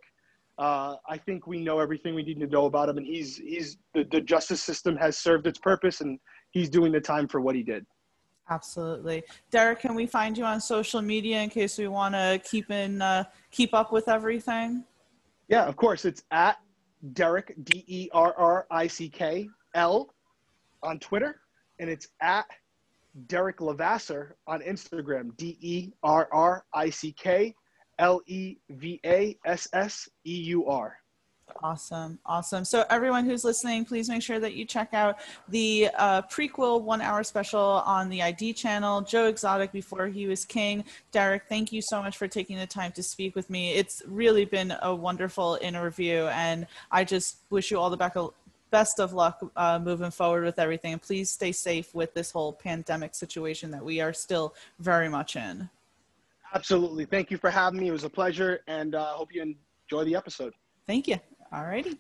uh, 0.58 0.96
I 1.08 1.18
think 1.18 1.46
we 1.46 1.60
know 1.60 1.78
everything 1.80 2.15
we 2.15 2.24
need 2.24 2.39
to 2.39 2.48
know 2.48 2.65
about 2.65 2.89
him, 2.89 2.98
and 2.98 3.06
he's 3.06 3.38
he's 3.38 3.78
the, 3.94 4.04
the 4.12 4.20
justice 4.20 4.63
system 4.63 4.98
has 4.98 5.20
served 5.20 5.46
its 5.46 5.60
purpose, 5.60 6.02
and 6.02 6.20
he's 6.50 6.68
doing 6.68 6.92
the 6.92 7.00
time 7.00 7.28
for 7.28 7.42
what 7.42 7.54
he 7.54 7.62
did. 7.62 7.86
Absolutely. 8.50 9.24
Derrick, 9.52 9.82
can 9.82 9.94
we 9.94 10.08
find 10.08 10.36
you 10.36 10.46
on 10.46 10.60
social 10.60 11.04
media 11.04 11.39
in 11.42 11.52
case 11.52 11.78
we 11.78 11.88
want 11.88 12.15
to 12.15 12.42
keep 12.44 12.72
in 12.72 13.04
uh, 13.04 13.26
keep 13.52 13.76
up 13.76 13.92
with 13.94 14.08
everything? 14.08 14.84
Yeah, 15.48 15.65
of 15.65 15.76
course. 15.76 16.04
It's 16.04 16.24
at 16.32 16.58
Derrick 17.13 17.54
D 17.65 17.84
E 17.86 18.10
R 18.13 18.34
R 18.36 18.65
I 18.72 18.88
C 18.88 19.10
K 19.10 19.48
L 19.76 20.10
on 20.84 21.00
Twitter, 21.00 21.42
and 21.80 21.89
it's 21.89 22.08
at 22.22 22.46
Derrick 23.28 23.62
Levasseur 23.62 24.36
on 24.48 24.62
Instagram. 24.62 25.36
D 25.38 25.58
E 25.62 25.92
R 26.04 26.28
R 26.32 26.65
I 26.74 26.89
C 26.89 27.12
K 27.12 27.54
L 27.98 28.22
E 28.28 28.58
V 28.70 29.00
A 29.06 29.38
S 29.46 29.68
S 29.74 30.10
E 30.26 30.34
U 30.34 30.68
R. 30.68 30.98
Awesome, 31.63 32.20
awesome. 32.26 32.63
So 32.63 32.86
everyone 32.89 33.26
who's 33.26 33.44
listening, 33.44 33.84
please 33.86 34.10
make 34.10 34.22
sure 34.22 34.39
that 34.39 34.54
you 34.54 34.65
check 34.65 34.94
out 34.94 35.18
the 35.50 35.89
uh, 35.98 36.22
prequel 36.24 36.82
one-hour 36.82 37.24
special 37.24 37.60
on 37.60 38.10
the 38.10 38.22
ID 38.22 38.54
channel. 38.54 39.02
Joe 39.02 39.26
Exotic 39.28 39.72
before 39.72 40.08
he 40.08 40.28
was 40.28 40.46
king. 40.46 40.84
Derrick, 41.12 41.44
thank 41.50 41.72
you 41.72 41.82
so 41.82 42.02
much 42.02 42.18
for 42.18 42.28
taking 42.28 42.58
the 42.58 42.68
time 42.68 42.92
to 42.94 43.04
speak 43.04 43.36
with 43.36 43.50
me. 43.50 43.74
It's 43.74 44.02
really 44.08 44.46
been 44.46 44.74
a 44.82 44.94
wonderful 44.94 45.58
interview, 45.62 46.26
and 46.28 46.68
I 46.92 47.04
just 47.04 47.38
wish 47.50 47.72
you 47.72 47.80
all 47.80 47.89
the 47.89 47.98
best 47.98 48.15
best 48.71 48.99
of 48.99 49.13
luck 49.13 49.39
uh, 49.55 49.79
moving 49.79 50.12
forward 50.12 50.43
with 50.43 50.60
everything. 50.60 50.93
And 50.93 51.01
please 51.01 51.29
stay 51.29 51.51
safe 51.51 51.93
with 51.93 52.13
this 52.13 52.32
whole 52.32 52.53
pandemic 52.53 53.15
situation 53.15 53.71
that 53.71 53.84
we 53.84 54.01
are 54.01 54.13
still 54.13 54.55
very 54.79 55.10
much 55.10 55.36
in. 55.36 55.69
Absolutely. 56.53 57.05
Thank 57.05 57.32
you 57.32 57.38
for 57.38 57.49
having 57.49 57.79
me. 57.79 57.89
It 57.89 57.91
was 57.91 58.03
a 58.03 58.10
pleasure, 58.10 58.62
and 58.67 58.95
I 58.95 58.99
uh, 58.99 59.13
hope 59.13 59.34
you 59.34 59.41
enjoy 59.41 60.03
the 60.03 60.15
episode. 60.15 60.53
Thank 60.88 61.08
you. 61.08 61.17
All 61.51 61.65
righty. 61.65 61.97